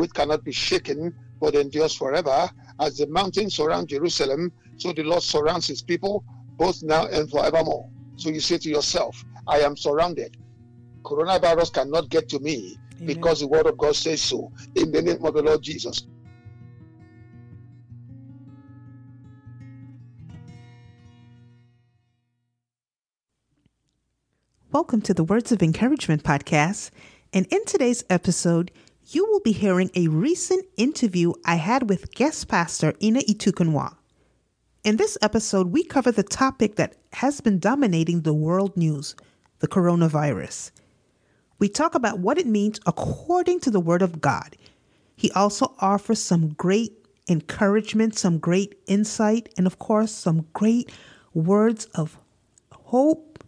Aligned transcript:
which 0.00 0.14
cannot 0.14 0.42
be 0.42 0.50
shaken, 0.50 1.14
but 1.40 1.54
endures 1.54 1.94
forever. 1.94 2.48
As 2.80 2.96
the 2.96 3.06
mountains 3.08 3.54
surround 3.54 3.88
Jerusalem, 3.88 4.50
so 4.78 4.94
the 4.94 5.02
Lord 5.02 5.22
surrounds 5.22 5.66
his 5.66 5.82
people, 5.82 6.24
both 6.56 6.82
now 6.82 7.04
and 7.08 7.28
forevermore. 7.28 7.86
So 8.16 8.30
you 8.30 8.40
say 8.40 8.56
to 8.56 8.70
yourself, 8.70 9.22
I 9.46 9.58
am 9.58 9.76
surrounded. 9.76 10.38
Coronavirus 11.02 11.74
cannot 11.74 12.08
get 12.08 12.30
to 12.30 12.38
me 12.40 12.78
Amen. 12.94 13.06
because 13.14 13.40
the 13.40 13.48
word 13.48 13.66
of 13.66 13.76
God 13.76 13.94
says 13.94 14.22
so. 14.22 14.50
In 14.74 14.90
the 14.90 15.02
name 15.02 15.22
of 15.22 15.34
the 15.34 15.42
Lord 15.42 15.60
Jesus. 15.60 16.06
Welcome 24.72 25.02
to 25.02 25.12
the 25.12 25.24
Words 25.24 25.52
of 25.52 25.62
Encouragement 25.62 26.22
podcast. 26.22 26.90
And 27.34 27.46
in 27.50 27.64
today's 27.66 28.02
episode, 28.08 28.72
you 29.12 29.26
will 29.26 29.40
be 29.40 29.52
hearing 29.52 29.90
a 29.96 30.06
recent 30.06 30.64
interview 30.76 31.32
I 31.44 31.56
had 31.56 31.88
with 31.88 32.14
guest 32.14 32.46
pastor 32.46 32.94
Eno 33.00 33.20
Etuknwa. 33.20 33.96
In 34.84 34.98
this 34.98 35.18
episode, 35.20 35.72
we 35.72 35.82
cover 35.82 36.12
the 36.12 36.22
topic 36.22 36.76
that 36.76 36.94
has 37.14 37.40
been 37.40 37.58
dominating 37.58 38.20
the 38.20 38.32
world 38.32 38.76
news 38.76 39.16
the 39.58 39.68
coronavirus. 39.68 40.70
We 41.58 41.68
talk 41.68 41.94
about 41.94 42.20
what 42.20 42.38
it 42.38 42.46
means 42.46 42.78
according 42.86 43.60
to 43.60 43.70
the 43.70 43.80
Word 43.80 44.00
of 44.00 44.20
God. 44.20 44.56
He 45.16 45.30
also 45.32 45.74
offers 45.80 46.20
some 46.20 46.50
great 46.50 46.92
encouragement, 47.28 48.16
some 48.16 48.38
great 48.38 48.80
insight, 48.86 49.52
and 49.58 49.66
of 49.66 49.78
course, 49.78 50.12
some 50.12 50.46
great 50.52 50.90
words 51.34 51.86
of 51.94 52.16
hope 52.72 53.44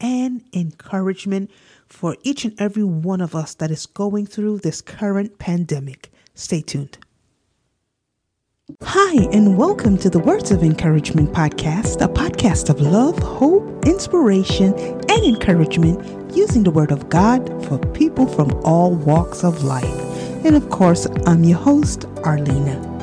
and 0.00 0.42
encouragement 0.52 1.50
for 1.94 2.16
each 2.24 2.44
and 2.44 2.60
every 2.60 2.82
one 2.82 3.20
of 3.20 3.34
us 3.36 3.54
that 3.54 3.70
is 3.70 3.86
going 3.86 4.26
through 4.26 4.58
this 4.58 4.80
current 4.80 5.38
pandemic. 5.38 6.10
Stay 6.34 6.60
tuned. 6.60 6.98
Hi, 8.82 9.28
and 9.32 9.56
welcome 9.56 9.96
to 9.98 10.10
the 10.10 10.18
Words 10.18 10.50
of 10.50 10.62
Encouragement 10.62 11.32
podcast, 11.32 12.02
a 12.02 12.08
podcast 12.08 12.68
of 12.68 12.80
love, 12.80 13.16
hope, 13.18 13.86
inspiration, 13.86 14.74
and 14.74 15.24
encouragement 15.24 16.34
using 16.36 16.64
the 16.64 16.70
Word 16.70 16.90
of 16.90 17.08
God 17.08 17.64
for 17.66 17.78
people 17.92 18.26
from 18.26 18.50
all 18.64 18.92
walks 18.92 19.44
of 19.44 19.62
life. 19.62 19.84
And 20.44 20.56
of 20.56 20.70
course, 20.70 21.06
I'm 21.26 21.44
your 21.44 21.58
host, 21.58 22.06
Arlena. 22.24 22.93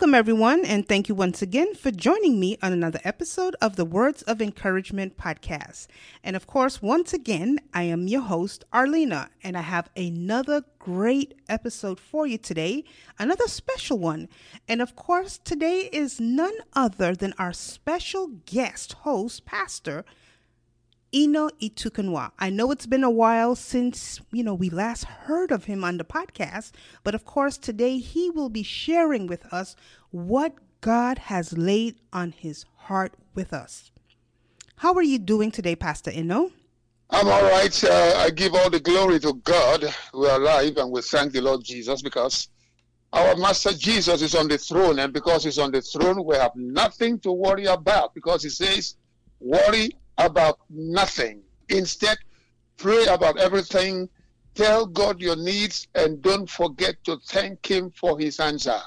Welcome, 0.00 0.14
everyone, 0.14 0.64
and 0.64 0.88
thank 0.88 1.10
you 1.10 1.14
once 1.14 1.42
again 1.42 1.74
for 1.74 1.90
joining 1.90 2.40
me 2.40 2.56
on 2.62 2.72
another 2.72 3.00
episode 3.04 3.54
of 3.60 3.76
the 3.76 3.84
Words 3.84 4.22
of 4.22 4.40
Encouragement 4.40 5.18
podcast. 5.18 5.88
And 6.24 6.34
of 6.36 6.46
course, 6.46 6.80
once 6.80 7.12
again, 7.12 7.58
I 7.74 7.82
am 7.82 8.08
your 8.08 8.22
host, 8.22 8.64
Arlena, 8.72 9.28
and 9.44 9.58
I 9.58 9.60
have 9.60 9.90
another 9.94 10.64
great 10.78 11.34
episode 11.50 12.00
for 12.00 12.26
you 12.26 12.38
today, 12.38 12.84
another 13.18 13.46
special 13.46 13.98
one. 13.98 14.30
And 14.66 14.80
of 14.80 14.96
course, 14.96 15.36
today 15.36 15.90
is 15.92 16.18
none 16.18 16.56
other 16.72 17.14
than 17.14 17.34
our 17.36 17.52
special 17.52 18.28
guest 18.46 18.94
host, 18.94 19.44
Pastor 19.44 20.06
Eno 21.12 21.48
Etuknwa. 21.60 22.32
I 22.38 22.50
know 22.50 22.70
it's 22.70 22.86
been 22.86 23.02
a 23.02 23.10
while 23.10 23.54
since, 23.56 24.20
you 24.32 24.44
know, 24.44 24.54
we 24.54 24.70
last 24.70 25.04
heard 25.04 25.50
of 25.50 25.64
him 25.64 25.82
on 25.82 25.96
the 25.96 26.04
podcast, 26.04 26.72
but 27.02 27.14
of 27.14 27.24
course 27.24 27.58
today 27.58 27.98
he 27.98 28.30
will 28.30 28.48
be 28.48 28.62
sharing 28.62 29.26
with 29.26 29.44
us 29.52 29.74
what 30.10 30.54
God 30.80 31.18
has 31.18 31.56
laid 31.56 31.96
on 32.12 32.32
his 32.32 32.64
heart 32.76 33.14
with 33.34 33.52
us. 33.52 33.90
How 34.76 34.94
are 34.94 35.02
you 35.02 35.18
doing 35.18 35.50
today, 35.50 35.76
Pastor 35.76 36.10
Eno? 36.10 36.52
I'm 37.10 37.26
all 37.26 37.42
right. 37.42 37.84
Uh, 37.84 38.14
I 38.16 38.30
give 38.30 38.54
all 38.54 38.70
the 38.70 38.80
glory 38.80 39.18
to 39.20 39.34
God. 39.34 39.84
We're 40.14 40.36
alive 40.36 40.76
and 40.76 40.92
we 40.92 41.02
thank 41.02 41.32
the 41.32 41.40
Lord 41.40 41.64
Jesus 41.64 42.02
because 42.02 42.48
our 43.12 43.36
Master 43.36 43.72
Jesus 43.72 44.22
is 44.22 44.36
on 44.36 44.46
the 44.46 44.56
throne, 44.56 45.00
and 45.00 45.12
because 45.12 45.42
he's 45.42 45.58
on 45.58 45.72
the 45.72 45.82
throne, 45.82 46.24
we 46.24 46.36
have 46.36 46.52
nothing 46.54 47.18
to 47.20 47.32
worry 47.32 47.64
about 47.64 48.14
because 48.14 48.44
he 48.44 48.50
says, 48.50 48.94
Worry 49.40 49.90
about 50.20 50.58
nothing. 50.68 51.42
Instead, 51.68 52.18
pray 52.76 53.06
about 53.06 53.38
everything. 53.38 54.08
Tell 54.54 54.86
God 54.86 55.20
your 55.20 55.36
needs 55.36 55.88
and 55.94 56.20
don't 56.20 56.48
forget 56.48 56.96
to 57.04 57.18
thank 57.26 57.64
Him 57.66 57.90
for 57.90 58.18
His 58.18 58.40
answer. 58.40 58.80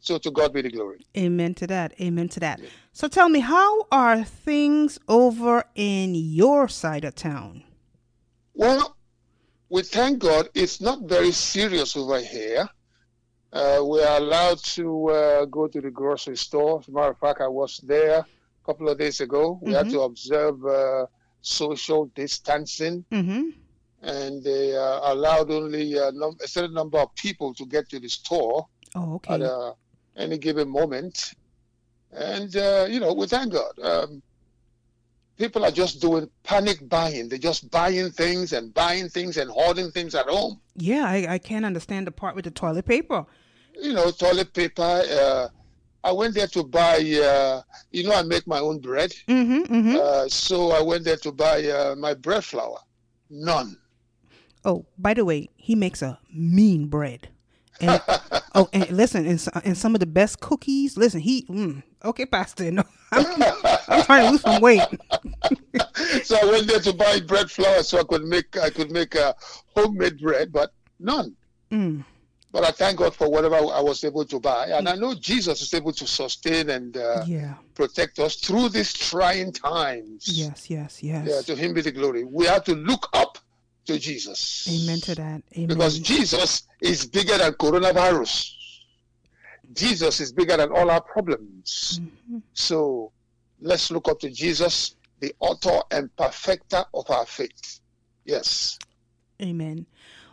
So 0.00 0.18
to 0.18 0.30
God 0.30 0.52
be 0.52 0.62
the 0.62 0.70
glory. 0.70 1.04
Amen 1.16 1.54
to 1.54 1.66
that. 1.66 1.94
Amen 2.00 2.28
to 2.28 2.40
that. 2.40 2.60
So 2.92 3.08
tell 3.08 3.28
me, 3.28 3.40
how 3.40 3.86
are 3.90 4.22
things 4.22 4.98
over 5.08 5.64
in 5.74 6.14
your 6.14 6.68
side 6.68 7.04
of 7.04 7.14
town? 7.16 7.64
Well, 8.54 8.96
we 9.68 9.82
thank 9.82 10.20
God 10.20 10.48
it's 10.54 10.80
not 10.80 11.02
very 11.02 11.32
serious 11.32 11.96
over 11.96 12.20
here. 12.20 12.68
Uh, 13.52 13.82
we 13.84 14.02
are 14.02 14.18
allowed 14.18 14.58
to 14.58 15.08
uh, 15.08 15.44
go 15.46 15.66
to 15.66 15.80
the 15.80 15.90
grocery 15.90 16.36
store. 16.36 16.80
As 16.80 16.88
a 16.88 16.92
matter 16.92 17.10
of 17.10 17.18
fact, 17.18 17.40
I 17.40 17.48
was 17.48 17.78
there 17.78 18.24
couple 18.66 18.88
of 18.88 18.98
days 18.98 19.20
ago. 19.20 19.58
We 19.62 19.72
mm-hmm. 19.72 19.76
had 19.76 19.90
to 19.92 20.00
observe 20.00 20.66
uh, 20.66 21.06
social 21.40 22.06
distancing, 22.06 23.04
mm-hmm. 23.10 23.50
and 24.02 24.42
they 24.42 24.76
uh, 24.76 25.12
allowed 25.12 25.50
only 25.50 25.96
a, 25.96 26.10
num- 26.12 26.38
a, 26.42 26.48
certain 26.48 26.74
number 26.74 26.98
of 26.98 27.14
people 27.14 27.54
to 27.54 27.64
get 27.64 27.88
to 27.90 28.00
the 28.00 28.08
store 28.08 28.66
oh, 28.96 29.14
okay. 29.14 29.34
at 29.34 29.42
uh, 29.42 29.72
any 30.16 30.38
given 30.38 30.68
moment. 30.68 31.34
And 32.12 32.54
uh, 32.56 32.86
you 32.90 33.00
know, 33.00 33.12
we 33.14 33.26
thank 33.26 33.52
God. 33.52 33.78
Um, 33.80 34.22
people 35.36 35.64
are 35.64 35.70
just 35.70 36.00
doing 36.00 36.28
panic 36.42 36.88
buying. 36.88 37.28
They're 37.28 37.38
just 37.38 37.70
buying 37.70 38.10
things 38.10 38.52
and 38.52 38.72
buying 38.74 39.08
things 39.08 39.36
and 39.36 39.50
hoarding 39.50 39.90
things 39.90 40.14
at 40.14 40.26
home. 40.26 40.60
Yeah, 40.76 41.04
I, 41.06 41.34
I 41.34 41.38
can't 41.38 41.64
understand 41.64 42.06
the 42.06 42.12
part 42.12 42.34
with 42.34 42.44
the 42.44 42.50
toilet 42.50 42.86
paper. 42.86 43.24
You 43.80 43.92
know, 43.92 44.10
toilet 44.10 44.52
paper 44.54 45.02
uh, 45.10 45.48
I 46.06 46.12
went 46.12 46.34
there 46.34 46.46
to 46.46 46.62
buy, 46.62 46.98
uh, 46.98 47.62
you 47.90 48.04
know, 48.04 48.14
I 48.14 48.22
make 48.22 48.46
my 48.46 48.60
own 48.60 48.78
bread. 48.78 49.10
Mm-hmm, 49.26 49.74
mm-hmm. 49.74 49.96
Uh, 50.00 50.28
so 50.28 50.70
I 50.70 50.80
went 50.80 51.02
there 51.02 51.16
to 51.16 51.32
buy 51.32 51.64
uh, 51.66 51.96
my 51.98 52.14
bread 52.14 52.44
flour. 52.44 52.78
None. 53.28 53.76
Oh, 54.64 54.86
by 54.96 55.14
the 55.14 55.24
way, 55.24 55.50
he 55.56 55.74
makes 55.74 56.02
a 56.02 56.20
mean 56.32 56.86
bread. 56.86 57.28
And, 57.80 58.00
oh, 58.54 58.68
and 58.72 58.88
listen, 58.90 59.26
and, 59.26 59.44
and, 59.64 59.76
some 59.76 59.96
of 59.96 60.00
the 60.00 60.06
best 60.06 60.38
cookies. 60.38 60.96
Listen, 60.96 61.18
he, 61.18 61.44
mm, 61.46 61.82
okay, 62.04 62.24
Pastor, 62.24 62.70
no, 62.70 62.84
I'm, 63.10 63.42
I'm 63.88 64.04
trying 64.04 64.26
to 64.26 64.30
lose 64.30 64.42
some 64.42 64.62
weight. 64.62 64.82
so 66.22 66.38
I 66.40 66.44
went 66.44 66.68
there 66.68 66.80
to 66.80 66.92
buy 66.92 67.18
bread 67.18 67.50
flour 67.50 67.82
so 67.82 67.98
I 67.98 68.04
could 68.04 68.22
make 68.22 68.56
I 68.56 68.70
could 68.70 68.92
make 68.92 69.16
a 69.16 69.34
homemade 69.74 70.20
bread, 70.20 70.52
but 70.52 70.70
none. 71.00 71.34
Mm. 71.72 72.04
But 72.56 72.64
I 72.64 72.70
thank 72.70 72.96
God 72.96 73.14
for 73.14 73.30
whatever 73.30 73.56
I 73.56 73.82
was 73.82 74.02
able 74.02 74.24
to 74.24 74.40
buy. 74.40 74.68
And 74.68 74.88
I 74.88 74.96
know 74.96 75.14
Jesus 75.14 75.60
is 75.60 75.74
able 75.74 75.92
to 75.92 76.06
sustain 76.06 76.70
and 76.70 76.96
uh, 76.96 77.22
yeah. 77.26 77.52
protect 77.74 78.18
us 78.18 78.36
through 78.36 78.70
these 78.70 78.94
trying 78.94 79.52
times. 79.52 80.26
Yes, 80.26 80.70
yes, 80.70 81.02
yes. 81.02 81.28
Yeah, 81.28 81.42
to 81.42 81.54
Him 81.54 81.74
be 81.74 81.82
the 81.82 81.92
glory. 81.92 82.24
We 82.24 82.46
have 82.46 82.64
to 82.64 82.74
look 82.74 83.10
up 83.12 83.36
to 83.84 83.98
Jesus. 83.98 84.66
Amen 84.72 85.00
to 85.02 85.14
that. 85.16 85.42
Amen. 85.54 85.68
Because 85.68 85.98
Jesus 85.98 86.62
is 86.80 87.04
bigger 87.04 87.36
than 87.36 87.52
coronavirus. 87.52 88.50
Jesus 89.74 90.20
is 90.20 90.32
bigger 90.32 90.56
than 90.56 90.72
all 90.72 90.90
our 90.90 91.02
problems. 91.02 92.00
Mm-hmm. 92.02 92.38
So 92.54 93.12
let's 93.60 93.90
look 93.90 94.08
up 94.08 94.18
to 94.20 94.30
Jesus, 94.30 94.96
the 95.20 95.34
author 95.40 95.80
and 95.90 96.08
perfecter 96.16 96.86
of 96.94 97.10
our 97.10 97.26
faith. 97.26 97.80
Yes. 98.24 98.78
Amen. 99.42 99.84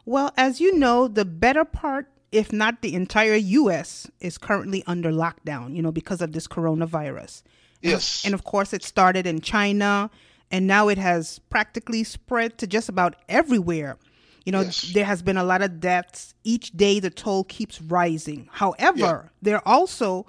Well, 0.05 0.33
as 0.37 0.61
you 0.61 0.77
know, 0.77 1.09
the 1.09 1.25
better 1.25 1.65
part 1.65 2.07
if 2.33 2.51
not 2.51 2.81
the 2.81 2.95
entire 2.95 3.35
US, 3.35 4.09
is 4.19 4.37
currently 4.37 4.83
under 4.87 5.11
lockdown, 5.11 5.75
you 5.75 5.81
know, 5.81 5.91
because 5.91 6.21
of 6.21 6.33
this 6.33 6.47
coronavirus. 6.47 7.43
Yes. 7.81 8.23
And, 8.23 8.29
and, 8.29 8.33
of 8.33 8.43
course, 8.43 8.73
it 8.73 8.83
started 8.83 9.27
in 9.27 9.39
China, 9.39 10.09
and 10.49 10.65
now 10.65 10.87
it 10.87 10.97
has 10.97 11.39
practically 11.49 12.03
spread 12.03 12.57
to 12.57 12.67
just 12.67 12.89
about 12.89 13.15
everywhere. 13.29 13.97
You 14.45 14.51
know, 14.51 14.61
yes. 14.61 14.81
there 14.93 15.05
has 15.05 15.21
been 15.21 15.37
a 15.37 15.43
lot 15.43 15.61
of 15.61 15.79
deaths. 15.79 16.33
Each 16.43 16.71
day, 16.71 16.99
the 16.99 17.11
toll 17.11 17.43
keeps 17.43 17.79
rising. 17.81 18.49
However, 18.51 18.97
yeah. 18.97 19.21
there 19.41 19.55
are 19.57 19.67
also 19.67 20.25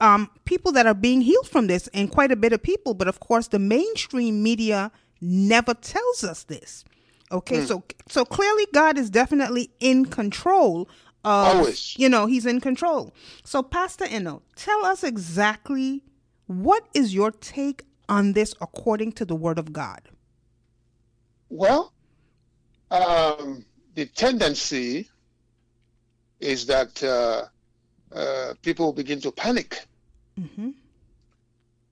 um, 0.00 0.30
people 0.44 0.70
that 0.72 0.86
are 0.86 0.94
being 0.94 1.22
healed 1.22 1.48
from 1.48 1.66
this, 1.66 1.88
and 1.88 2.10
quite 2.10 2.30
a 2.30 2.36
bit 2.36 2.52
of 2.52 2.62
people. 2.62 2.92
But 2.92 3.08
of 3.08 3.20
course, 3.20 3.48
the 3.48 3.58
mainstream 3.58 4.42
media 4.42 4.92
never 5.20 5.72
tells 5.72 6.24
us 6.24 6.44
this. 6.44 6.84
Okay, 7.32 7.64
so 7.64 7.82
so 8.08 8.26
clearly 8.26 8.66
God 8.74 8.98
is 8.98 9.08
definitely 9.08 9.70
in 9.80 10.04
control 10.04 10.88
of 11.24 11.56
Always. 11.56 11.96
you 11.98 12.08
know, 12.08 12.26
he's 12.26 12.46
in 12.46 12.60
control. 12.60 13.14
So 13.44 13.62
Pastor 13.62 14.04
Eno, 14.04 14.42
tell 14.56 14.84
us 14.84 15.04
exactly 15.04 16.02
what 16.46 16.86
is 16.94 17.14
your 17.14 17.30
take 17.30 17.84
on 18.08 18.32
this 18.32 18.54
according 18.60 19.12
to 19.12 19.24
the 19.24 19.34
word 19.34 19.58
of 19.58 19.72
God? 19.72 20.02
Well, 21.48 21.92
um, 22.90 23.64
the 23.94 24.06
tendency 24.06 25.08
is 26.40 26.66
that 26.66 27.02
uh, 27.02 27.44
uh, 28.14 28.54
people 28.62 28.92
begin 28.92 29.20
to 29.20 29.30
panic. 29.30 29.86
Mm-hmm. 30.38 30.70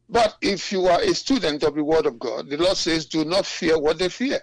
But 0.08 0.36
if 0.42 0.72
you 0.72 0.86
are 0.86 1.00
a 1.00 1.14
student 1.14 1.62
of 1.62 1.76
the 1.76 1.84
Word 1.84 2.04
of 2.06 2.18
God, 2.18 2.48
the 2.48 2.56
Lord 2.56 2.76
says, 2.76 3.06
do 3.06 3.24
not 3.24 3.46
fear 3.46 3.78
what 3.78 3.98
they 3.98 4.08
fear. 4.08 4.40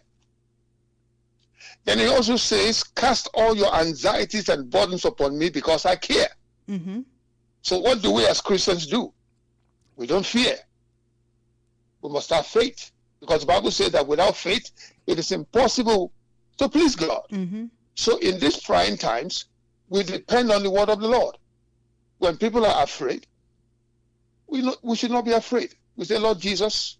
Then 1.85 1.99
He 1.99 2.07
also 2.07 2.35
says, 2.35 2.83
cast 2.83 3.29
all 3.33 3.55
your 3.55 3.73
anxieties 3.75 4.49
and 4.49 4.69
burdens 4.69 5.05
upon 5.05 5.37
me 5.37 5.49
because 5.49 5.85
I 5.85 5.95
care. 5.95 6.29
Mm-hmm. 6.69 7.01
So, 7.61 7.79
what 7.79 8.01
do 8.01 8.11
we 8.11 8.25
as 8.25 8.41
Christians 8.41 8.87
do? 8.87 9.13
We 9.95 10.07
don't 10.07 10.25
fear. 10.25 10.55
We 12.01 12.09
must 12.09 12.29
have 12.29 12.45
faith 12.45 12.91
because 13.19 13.41
the 13.41 13.47
Bible 13.47 13.71
says 13.71 13.91
that 13.91 14.07
without 14.07 14.37
faith, 14.37 14.71
it 15.07 15.17
is 15.17 15.31
impossible 15.31 16.13
to 16.57 16.69
please 16.69 16.95
God. 16.95 17.23
Mm-hmm. 17.31 17.65
So, 17.95 18.17
in 18.17 18.39
these 18.39 18.61
trying 18.61 18.97
times, 18.97 19.45
we 19.89 20.03
depend 20.03 20.51
on 20.51 20.63
the 20.63 20.69
word 20.69 20.89
of 20.89 20.99
the 20.99 21.07
Lord. 21.07 21.37
When 22.19 22.37
people 22.37 22.65
are 22.65 22.83
afraid, 22.83 23.27
we, 24.47 24.61
not, 24.61 24.77
we 24.83 24.95
should 24.95 25.11
not 25.11 25.25
be 25.25 25.31
afraid. 25.31 25.75
We 25.95 26.05
say, 26.05 26.17
Lord 26.17 26.39
Jesus, 26.39 26.97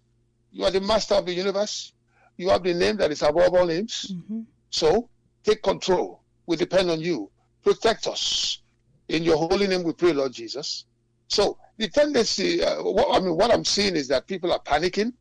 you 0.52 0.64
are 0.64 0.70
the 0.70 0.80
master 0.80 1.14
of 1.14 1.26
the 1.26 1.32
universe. 1.32 1.92
You 2.38 2.48
have 2.50 2.62
the 2.62 2.72
name 2.72 2.96
that 2.96 3.10
is 3.10 3.20
above 3.22 3.52
all 3.52 3.66
names. 3.66 4.12
Mm-hmm. 4.14 4.42
So 4.70 5.10
take 5.44 5.62
control. 5.62 6.22
We 6.46 6.56
depend 6.56 6.88
on 6.90 7.00
you. 7.00 7.30
Protect 7.62 8.06
us. 8.06 8.62
In 9.08 9.24
your 9.24 9.36
holy 9.36 9.66
name 9.66 9.82
we 9.82 9.92
pray, 9.92 10.12
Lord 10.12 10.32
Jesus. 10.32 10.84
So 11.26 11.58
the 11.76 11.88
tendency, 11.88 12.62
uh, 12.62 12.82
what, 12.82 13.14
I 13.14 13.20
mean, 13.20 13.36
what 13.36 13.52
I'm 13.52 13.64
seeing 13.64 13.96
is 13.96 14.08
that 14.08 14.26
people 14.26 14.52
are 14.52 14.60
panicking. 14.60 15.12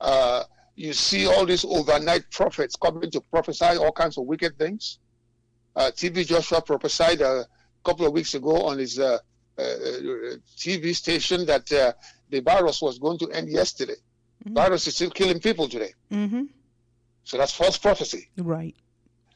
Uh, 0.00 0.44
you 0.76 0.92
see 0.92 1.26
all 1.26 1.44
these 1.44 1.64
overnight 1.64 2.30
prophets 2.30 2.76
coming 2.76 3.10
to 3.10 3.20
prophesy 3.20 3.76
all 3.76 3.92
kinds 3.92 4.16
of 4.16 4.24
wicked 4.24 4.56
things. 4.58 5.00
Uh, 5.74 5.90
TB 5.94 6.26
Joshua 6.26 6.62
prophesied 6.62 7.20
a 7.20 7.46
couple 7.84 8.06
of 8.06 8.12
weeks 8.12 8.34
ago 8.34 8.62
on 8.62 8.78
his 8.78 8.98
uh, 8.98 9.18
uh, 9.58 9.62
TV 10.56 10.94
station 10.94 11.44
that 11.46 11.70
uh, 11.72 11.92
the 12.30 12.40
virus 12.40 12.80
was 12.80 13.00
going 13.00 13.18
to 13.18 13.28
end 13.32 13.48
yesterday. 13.48 13.96
Virus 14.54 14.86
is 14.86 14.94
still 14.94 15.10
killing 15.10 15.40
people 15.40 15.68
today. 15.68 15.92
Mm-hmm. 16.10 16.44
So 17.24 17.36
that's 17.36 17.52
false 17.52 17.76
prophecy. 17.76 18.30
Right. 18.36 18.74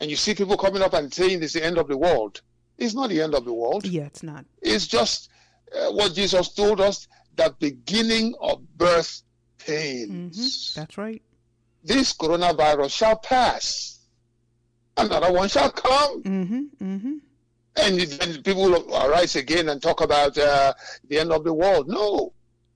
And 0.00 0.10
you 0.10 0.16
see 0.16 0.34
people 0.34 0.56
coming 0.56 0.82
up 0.82 0.94
and 0.94 1.12
saying 1.12 1.42
it's 1.42 1.52
the 1.52 1.64
end 1.64 1.78
of 1.78 1.88
the 1.88 1.96
world. 1.96 2.40
It's 2.78 2.94
not 2.94 3.10
the 3.10 3.20
end 3.20 3.34
of 3.34 3.44
the 3.44 3.52
world. 3.52 3.86
Yeah, 3.86 4.04
it's 4.04 4.22
not. 4.22 4.44
It's 4.60 4.86
just 4.86 5.30
uh, 5.76 5.92
what 5.92 6.14
Jesus 6.14 6.48
told 6.48 6.80
us 6.80 7.06
the 7.36 7.54
beginning 7.60 8.34
of 8.40 8.60
birth 8.76 9.22
pains. 9.58 10.72
Mm-hmm. 10.72 10.80
That's 10.80 10.98
right. 10.98 11.22
This 11.84 12.12
coronavirus 12.12 12.90
shall 12.90 13.16
pass. 13.16 14.00
Another 14.96 15.32
one 15.32 15.48
shall 15.48 15.70
come. 15.70 16.22
Mm-hmm. 16.22 16.84
Mm-hmm. 16.84 17.14
And 17.76 18.00
then 18.00 18.42
people 18.42 18.64
will 18.64 18.94
arise 18.94 19.36
again 19.36 19.68
and 19.70 19.80
talk 19.80 20.02
about 20.02 20.36
uh, 20.36 20.74
the 21.08 21.18
end 21.18 21.32
of 21.32 21.44
the 21.44 21.54
world. 21.54 21.88
No. 21.88 22.32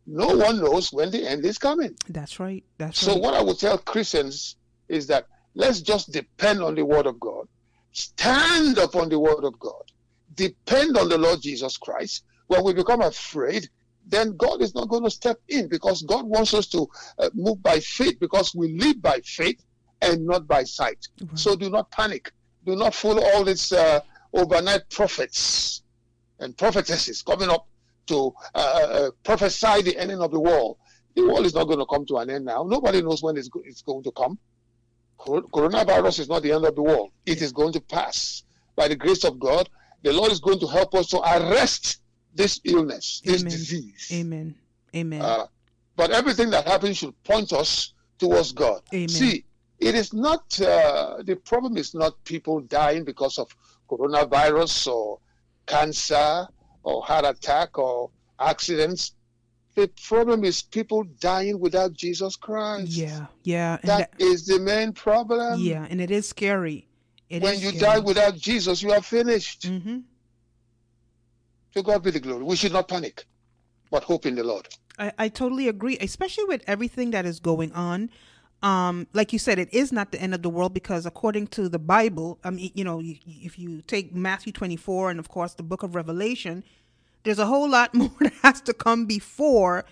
No 0.06 0.29
one 0.37 0.61
knows 0.61 0.93
when 0.93 1.11
the 1.11 1.29
end 1.29 1.44
is 1.44 1.58
coming. 1.58 1.97
That's 2.08 2.38
right. 2.38 2.64
That's 2.79 3.03
right. 3.03 3.12
So 3.12 3.14
right. 3.14 3.23
what 3.23 3.35
I 3.35 3.43
would 3.43 3.58
tell 3.58 3.79
Christians 3.79 4.56
is 4.88 5.06
that 5.08 5.26
let's 5.55 5.81
just 5.81 6.12
depend 6.12 6.62
on 6.62 6.75
the 6.75 6.85
word 6.85 7.06
of 7.06 7.19
God. 7.19 7.49
Stand 7.93 8.79
upon 8.79 9.08
the 9.08 9.19
word 9.19 9.44
of 9.44 9.58
God. 9.58 9.82
Depend 10.35 10.97
on 10.97 11.08
the 11.08 11.19
Lord 11.19 11.41
Jesus 11.41 11.76
Christ. 11.76 12.25
When 12.47 12.62
we 12.62 12.75
become 12.75 13.00
afraid, 13.00 13.69
then 14.06 14.37
God 14.37 14.62
is 14.62 14.75
not 14.75 14.88
going 14.88 15.03
to 15.03 15.11
step 15.11 15.41
in 15.49 15.69
because 15.69 16.03
God 16.03 16.25
wants 16.25 16.55
us 16.55 16.69
to 16.69 16.87
uh, 17.19 17.31
move 17.35 17.62
by 17.62 17.81
faith 17.81 18.20
because 18.20 18.55
we 18.55 18.79
live 18.79 19.03
by 19.03 19.20
faith 19.25 19.64
and 20.03 20.25
not 20.26 20.47
by 20.47 20.62
sight. 20.62 21.08
Right. 21.20 21.38
So 21.38 21.56
do 21.56 21.69
not 21.69 21.91
panic. 21.91 22.31
Do 22.64 22.76
not 22.76 22.94
follow 22.94 23.23
all 23.23 23.44
these 23.44 23.73
uh, 23.73 24.00
overnight 24.32 24.88
prophets 24.91 25.82
and 26.38 26.56
prophetesses 26.56 27.23
coming 27.23 27.49
up 27.49 27.67
to 28.06 28.32
uh, 28.55 28.58
uh, 28.58 29.11
prophesy 29.25 29.82
the 29.82 29.97
ending 29.99 30.20
of 30.20 30.31
the 30.31 30.41
world. 30.41 30.79
The 31.14 31.26
world 31.26 31.47
is 31.47 31.55
not 31.55 31.64
going 31.64 31.79
to 31.79 31.87
come 31.87 32.05
to 32.06 32.17
an 32.19 32.31
end 32.31 32.44
now. 32.44 32.62
Nobody 32.62 33.03
knows 33.03 33.23
when 33.23 33.37
it's, 33.37 33.49
go- 33.49 33.62
it's 33.64 33.82
going 33.82 34.03
to 34.05 34.11
come. 34.12 34.38
Cor- 35.19 35.43
Coronavirus 35.43 36.20
is 36.20 36.29
not 36.29 36.43
the 36.43 36.53
end 36.53 36.64
of 36.64 36.75
the 36.75 36.82
world. 36.82 37.11
It 37.25 37.41
is 37.43 37.53
going 37.53 37.73
to 37.73 37.81
pass. 37.81 38.44
By 38.75 38.88
the 38.88 38.97
grace 38.97 39.25
of 39.25 39.38
God, 39.38 39.69
the 40.03 40.12
Lord 40.12 40.31
is 40.31 40.41
going 40.41 40.61
to 40.61 40.67
help 40.67 40.94
us 40.94 41.08
to 41.08 41.19
arrest 41.20 42.00
this 42.35 42.61
illness, 42.64 43.23
this 43.25 43.41
Amen. 43.41 43.50
disease. 43.50 44.11
Amen. 44.12 44.55
Amen. 44.94 45.23
Uh, 45.23 45.47
but 45.97 46.11
everything 46.11 46.50
that 46.50 46.67
happens 46.67 46.99
should 46.99 47.20
point 47.25 47.53
us 47.55 47.94
towards 48.19 48.53
God. 48.53 48.82
Amen. 48.93 49.08
See, 49.08 49.44
it 49.79 49.94
is 49.94 50.12
not, 50.12 50.61
uh, 50.61 51.23
the 51.23 51.37
problem 51.37 51.79
is 51.79 51.94
not 51.94 52.23
people 52.25 52.61
dying 52.61 53.05
because 53.05 53.38
of 53.38 53.55
coronavirus 53.88 54.93
or 54.93 55.19
cancer 55.67 56.47
or 56.86 57.02
heart 57.02 57.24
attack 57.26 57.78
or 57.78 58.10
accidents. 58.38 59.12
The 59.74 59.90
problem 60.06 60.44
is 60.44 60.62
people 60.62 61.02
dying 61.20 61.58
without 61.60 61.92
Jesus 61.92 62.36
Christ. 62.36 62.92
yeah. 62.92 63.26
Yeah. 63.42 63.78
And 63.82 63.90
That 63.90 64.10
is 64.18 64.46
the 64.46 64.58
main 64.60 64.92
problem. 64.92 65.60
yeah. 65.60 65.86
And 65.90 66.00
it 66.00 66.10
is 66.10 66.28
scary. 66.28 66.88
It 67.28 67.42
when 67.42 67.54
is 67.54 67.62
you 67.64 67.70
scary. 67.70 67.80
die 67.80 67.98
without 67.98 68.36
Jesus, 68.36 68.82
you 68.82 68.92
are 68.92 69.02
finished. 69.02 69.62
Mm-hmm. 69.62 69.98
To 71.74 71.82
God 71.82 72.02
be 72.04 72.10
the 72.12 72.20
glory. 72.20 72.44
We 72.44 72.56
should 72.56 72.72
not 72.72 72.88
panic, 72.88 73.26
but 73.90 74.02
hope 74.04 74.24
in 74.24 74.34
the 74.36 74.44
Lord. 74.44 74.66
I, 74.98 75.12
I 75.18 75.28
totally 75.28 75.68
agree, 75.68 75.98
especially 76.00 76.44
with 76.44 76.62
everything 76.66 77.10
that 77.10 77.26
is 77.26 77.38
going 77.40 77.72
on. 77.72 78.08
Um, 78.66 79.06
like 79.12 79.32
you 79.32 79.38
said, 79.38 79.60
it 79.60 79.72
is 79.72 79.92
not 79.92 80.10
the 80.10 80.20
end 80.20 80.34
of 80.34 80.42
the 80.42 80.50
world 80.50 80.74
because 80.74 81.06
according 81.06 81.46
to 81.48 81.68
the 81.68 81.78
Bible, 81.78 82.40
I 82.42 82.50
mean, 82.50 82.72
you 82.74 82.82
know, 82.82 83.00
if 83.00 83.60
you 83.60 83.80
take 83.82 84.12
Matthew 84.12 84.52
24 84.52 85.10
and 85.10 85.20
of 85.20 85.28
course 85.28 85.54
the 85.54 85.62
book 85.62 85.84
of 85.84 85.94
Revelation, 85.94 86.64
there's 87.22 87.38
a 87.38 87.46
whole 87.46 87.70
lot 87.70 87.94
more 88.00 88.10
that 88.18 88.32
has 88.42 88.60
to 88.62 88.74
come 88.74 89.06
before 89.06 89.84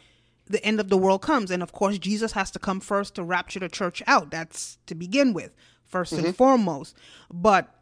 the 0.47 0.63
end 0.65 0.81
of 0.81 0.89
the 0.89 0.97
world 0.97 1.23
comes. 1.23 1.53
And 1.53 1.63
of 1.63 1.71
course, 1.71 1.99
Jesus 1.99 2.33
has 2.33 2.51
to 2.51 2.59
come 2.59 2.81
first 2.81 3.15
to 3.15 3.23
rapture 3.23 3.61
the 3.61 3.69
church 3.69 4.03
out. 4.09 4.33
That's 4.33 4.79
to 4.87 4.97
begin 4.97 5.35
with, 5.35 5.53
1st 5.93 6.25
and 6.25 6.37
foremost. 6.37 6.97
But 7.33 7.73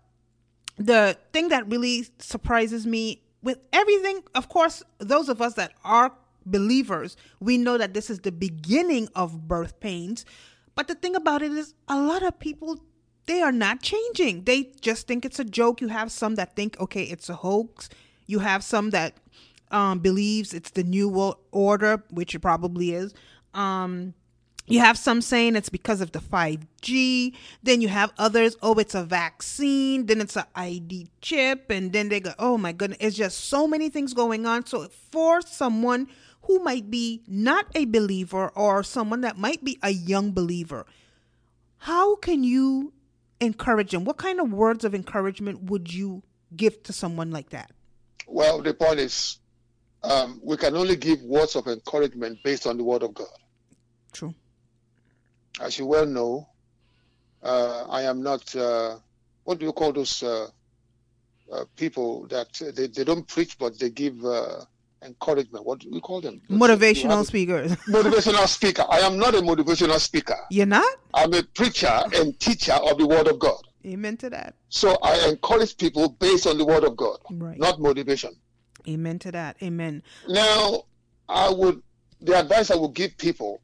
the 0.77 1.17
thing 1.33 1.49
that 1.49 1.67
really 1.71 2.07
surprises 2.19 2.87
me 2.87 3.23
with 3.43 3.61
everything, 3.73 4.25
of 4.35 4.51
course, 4.51 4.83
those 4.99 5.31
of 5.31 5.41
us 5.41 5.55
that 5.55 5.73
are 5.85 6.13
believers, 6.45 7.17
we 7.41 7.57
know 7.57 7.79
that 7.79 7.95
this 7.95 8.11
is 8.11 8.21
the 8.21 8.33
beginning 8.33 9.09
of 9.15 9.49
birth 9.49 9.81
pains. 9.81 10.27
But 10.75 10.89
the 10.89 10.95
thing 10.95 11.15
about 11.15 11.43
it 11.43 11.53
is, 11.53 11.75
a 11.89 12.01
lot 12.01 12.23
of 12.23 12.39
people, 12.39 12.79
they 13.27 13.43
are 13.43 13.53
not 13.53 13.83
changing. 13.83 14.45
They 14.45 14.73
just 14.81 15.07
think 15.07 15.25
it's 15.25 15.39
a 15.39 15.45
joke. 15.45 15.81
You 15.81 15.89
have 15.89 16.11
some 16.11 16.37
that 16.37 16.57
think, 16.57 16.79
okay, 16.81 17.05
it's 17.05 17.29
a 17.29 17.35
hoax. 17.35 17.89
You 18.27 18.39
have 18.41 18.65
some 18.65 18.91
that 18.91 19.15
um, 19.71 19.99
believes 19.99 20.55
it's 20.55 20.71
the 20.71 20.85
new 20.85 21.09
world 21.09 21.37
order, 21.51 22.03
which 22.11 22.35
it 22.35 22.41
probably 22.41 22.93
is. 22.93 23.13
Um, 23.55 24.15
you 24.67 24.79
have 24.79 24.97
some 24.97 25.21
saying 25.21 25.57
it's 25.57 25.69
because 25.69 26.01
of 26.01 26.13
the 26.13 26.21
5G. 26.21 27.35
Then 27.63 27.81
you 27.81 27.89
have 27.89 28.13
others, 28.17 28.57
oh, 28.63 28.75
it's 28.75 28.95
a 28.95 29.03
vaccine. 29.03 30.07
Then 30.07 30.21
it's 30.21 30.37
an 30.37 30.45
ID 30.55 31.09
chip. 31.21 31.71
And 31.71 31.93
then 31.93 32.09
they 32.09 32.21
go, 32.21 32.33
oh 32.39 32.57
my 32.57 32.73
goodness, 32.73 32.99
it's 33.01 33.17
just 33.17 33.47
so 33.47 33.67
many 33.67 33.89
things 33.89 34.15
going 34.15 34.47
on. 34.47 34.65
So 34.67 34.89
for 35.11 35.43
someone 35.43 36.09
who 36.43 36.59
might 36.59 36.91
be 36.91 37.23
not 37.27 37.67
a 37.75 37.85
believer 37.85 38.49
or 38.49 38.83
someone 38.83 39.21
that 39.23 39.39
might 39.39 39.63
be 39.65 39.79
a 39.83 39.91
young 39.91 40.33
believer, 40.33 40.87
how 41.79 42.17
can 42.17 42.45
you 42.45 42.93
encourage 43.41 43.91
them? 43.91 44.05
What 44.05 44.17
kind 44.17 44.41
of 44.41 44.53
words 44.53 44.85
of 44.85 44.95
encouragement 44.95 45.65
would 45.65 45.93
you 45.93 46.23
give 46.55 46.83
to 46.85 46.93
someone 46.93 47.31
like 47.31 47.51
that? 47.51 47.71
Well, 48.27 48.63
the 48.63 48.75
point 48.75 49.01
is, 49.01 49.39
um, 50.03 50.41
we 50.43 50.57
can 50.57 50.77
only 50.77 50.97
give 50.97 51.23
words 51.23 51.57
of 51.57 51.67
encouragement 51.67 52.39
based 52.43 52.67
on 52.67 52.77
the 52.77 52.85
Word 52.85 53.03
of 53.03 53.15
God. 53.15 53.27
True. 54.13 54.35
As 55.61 55.79
you 55.79 55.87
well 55.87 56.07
know, 56.07 56.49
uh, 57.43 57.87
I 57.89 58.03
am 58.03 58.23
not, 58.23 58.55
uh, 58.55 58.97
what 59.45 59.59
do 59.59 59.67
you 59.67 59.73
call 59.73 59.93
those 59.93 60.23
uh, 60.23 60.49
uh, 61.53 61.65
people 61.77 62.27
that 62.29 62.61
uh, 62.63 62.71
they, 62.75 62.87
they 62.87 63.05
don't 63.05 63.27
preach, 63.27 63.59
but 63.59 63.79
they 63.79 63.91
give 63.91 64.25
uh, 64.25 64.65
encouragement? 65.05 65.65
What 65.65 65.81
do 65.81 65.91
we 65.91 66.01
call 66.01 66.21
them? 66.21 66.41
Motivational 66.51 67.25
speakers. 67.25 67.73
Motivational 67.89 68.47
speaker. 68.47 68.85
I 68.89 68.99
am 69.01 69.19
not 69.19 69.35
a 69.35 69.39
motivational 69.39 69.99
speaker. 69.99 70.37
You're 70.51 70.67
not? 70.67 70.87
I'm 71.15 71.33
a 71.35 71.43
preacher 71.43 72.01
and 72.15 72.39
teacher 72.41 72.73
of 72.73 72.99
the 72.99 73.07
Word 73.07 73.29
of 73.29 73.39
God. 73.39 73.61
Amen 73.85 74.17
to 74.19 74.31
that. 74.31 74.55
So 74.69 74.97
I 75.03 75.29
encourage 75.29 75.77
people 75.77 76.09
based 76.09 76.47
on 76.47 76.59
the 76.59 76.65
Word 76.65 76.85
of 76.85 76.97
God, 76.97 77.19
Right. 77.31 77.59
not 77.59 77.81
motivation. 77.81 78.33
Amen 78.89 79.19
to 79.21 79.33
that. 79.33 79.57
Amen. 79.63 80.03
Now, 80.29 80.85
I 81.29 81.51
would 81.51 81.83
the 82.21 82.39
advice 82.39 82.71
I 82.71 82.77
would 82.77 82.95
give 82.95 83.17
people 83.19 83.61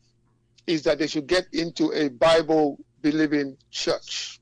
is 0.67 0.83
that 0.83 0.99
they 0.99 1.07
should 1.07 1.27
get 1.29 1.47
into 1.53 1.93
a 1.93 2.09
Bible 2.09 2.79
believing 3.03 3.57
church. 3.71 4.41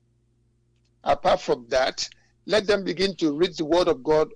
Apart 1.03 1.39
from 1.41 1.67
that, 1.69 2.07
let 2.47 2.65
them 2.65 2.83
begin 2.83 3.15
to 3.17 3.33
read 3.33 3.55
the 3.55 3.65
Word 3.65 3.87
of 3.87 4.03
God 4.03 4.29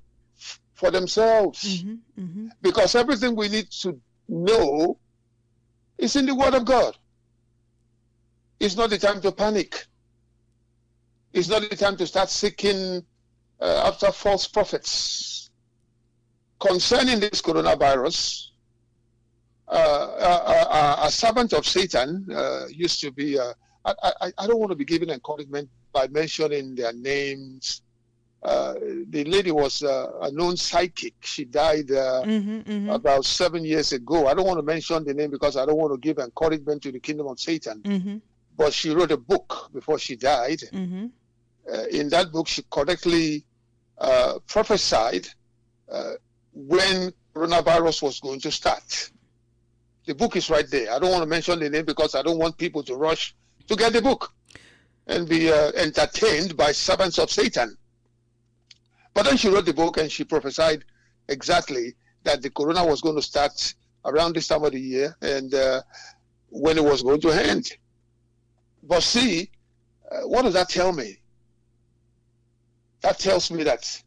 for 0.81 0.89
themselves. 0.89 1.83
Mm-hmm. 1.83 2.23
Mm-hmm. 2.23 2.47
Because 2.63 2.95
everything 2.95 3.35
we 3.35 3.49
need 3.49 3.69
to 3.83 3.99
know 4.27 4.97
is 5.99 6.15
in 6.15 6.25
the 6.25 6.33
Word 6.33 6.55
of 6.55 6.65
God. 6.65 6.97
It's 8.59 8.75
not 8.75 8.89
the 8.89 8.97
time 8.97 9.21
to 9.21 9.31
panic. 9.31 9.85
It's 11.33 11.47
not 11.47 11.61
the 11.61 11.75
time 11.75 11.97
to 11.97 12.07
start 12.07 12.29
seeking 12.29 13.05
uh, 13.59 13.83
after 13.85 14.11
false 14.11 14.47
prophets. 14.47 15.51
Concerning 16.59 17.19
this 17.19 17.41
coronavirus, 17.41 18.47
uh, 19.67 19.71
uh, 19.71 20.67
uh, 20.69 20.95
a 21.03 21.11
servant 21.11 21.53
of 21.53 21.65
Satan 21.67 22.25
uh, 22.35 22.65
used 22.69 22.99
to 23.01 23.11
be. 23.11 23.39
Uh, 23.39 23.53
I, 23.85 23.93
I, 24.03 24.31
I 24.39 24.47
don't 24.47 24.59
want 24.59 24.71
to 24.71 24.75
be 24.75 24.85
given 24.85 25.09
encouragement 25.11 25.69
by 25.93 26.07
mentioning 26.07 26.75
their 26.75 26.93
names. 26.93 27.83
Uh, 28.43 28.73
the 29.09 29.23
lady 29.25 29.51
was 29.51 29.83
uh, 29.83 30.11
a 30.21 30.31
known 30.31 30.57
psychic. 30.57 31.13
She 31.21 31.45
died 31.45 31.91
uh, 31.91 32.23
Mm-hmm. 32.25 32.59
Mm-hmm. 32.61 32.89
about 32.89 33.23
seven 33.25 33.63
years 33.63 33.91
ago. 33.91 34.27
I 34.27 34.33
don't 34.33 34.47
want 34.47 34.57
to 34.57 34.63
mention 34.63 35.03
the 35.03 35.13
name 35.13 35.29
because 35.29 35.55
I 35.57 35.65
don't 35.65 35.77
want 35.77 35.93
to 35.93 35.99
give 35.99 36.17
encouragement 36.17 36.81
to 36.83 36.91
the 36.91 36.99
kingdom 36.99 37.27
of 37.27 37.39
Satan. 37.39 37.81
Mm-hmm. 37.83 38.17
But 38.57 38.73
she 38.73 38.89
wrote 38.89 39.11
a 39.11 39.17
book 39.17 39.69
before 39.73 39.99
she 39.99 40.15
died. 40.15 40.59
Mm-hmm. 40.73 41.07
Uh, 41.71 41.83
in 41.91 42.09
that 42.09 42.31
book, 42.31 42.47
she 42.47 42.63
correctly 42.71 43.45
uh, 43.99 44.39
prophesied 44.47 45.27
uh, 45.91 46.13
when 46.53 47.13
coronavirus 47.35 48.01
was 48.01 48.19
going 48.19 48.39
to 48.39 48.51
start. 48.51 49.11
The 50.05 50.15
book 50.15 50.35
is 50.35 50.49
right 50.49 50.67
there. 50.69 50.91
I 50.91 50.97
don't 50.97 51.11
want 51.11 51.21
to 51.21 51.27
mention 51.29 51.59
the 51.59 51.69
name 51.69 51.85
because 51.85 52.15
I 52.15 52.23
don't 52.23 52.39
want 52.39 52.57
people 52.57 52.81
to 52.83 52.95
rush 52.95 53.35
to 53.67 53.75
get 53.75 53.93
the 53.93 54.01
book 54.01 54.33
and 55.07 55.29
be 55.29 55.51
uh, 55.51 55.71
entertained 55.75 56.57
by 56.57 56.71
servants 56.71 57.19
of 57.19 57.29
Satan. 57.29 57.77
But 59.13 59.25
then 59.25 59.37
she 59.37 59.49
wrote 59.49 59.65
the 59.65 59.73
book 59.73 59.97
and 59.97 60.11
she 60.11 60.23
prophesied 60.23 60.85
exactly 61.27 61.95
that 62.23 62.41
the 62.41 62.49
corona 62.49 62.85
was 62.85 63.01
going 63.01 63.15
to 63.15 63.21
start 63.21 63.73
around 64.05 64.35
this 64.35 64.47
time 64.47 64.63
of 64.63 64.71
the 64.71 64.79
year 64.79 65.15
and 65.21 65.53
uh, 65.53 65.81
when 66.49 66.77
it 66.77 66.83
was 66.83 67.01
going 67.03 67.21
to 67.21 67.29
end. 67.29 67.71
But 68.83 69.03
see, 69.03 69.49
uh, 70.11 70.27
what 70.27 70.43
does 70.43 70.53
that 70.53 70.69
tell 70.69 70.91
me? 70.91 71.17
That 73.01 73.19
tells 73.19 73.51
me 73.51 73.63
that 73.63 74.01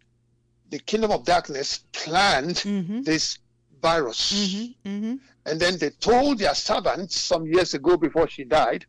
the 0.70 0.78
kingdom 0.78 1.10
of 1.10 1.24
darkness 1.24 1.80
planned 1.92 2.56
Mm-hmm. 2.56 3.02
this 3.02 3.38
virus. 3.82 4.32
Mm-hmm. 4.32 4.88
Mm-hmm. 4.88 5.14
And 5.46 5.60
then 5.60 5.78
they 5.78 5.90
told 5.90 6.38
their 6.38 6.54
servants 6.54 7.20
some 7.20 7.46
years 7.46 7.74
ago 7.74 7.96
before 7.96 8.28
she 8.28 8.44
died, 8.44 8.86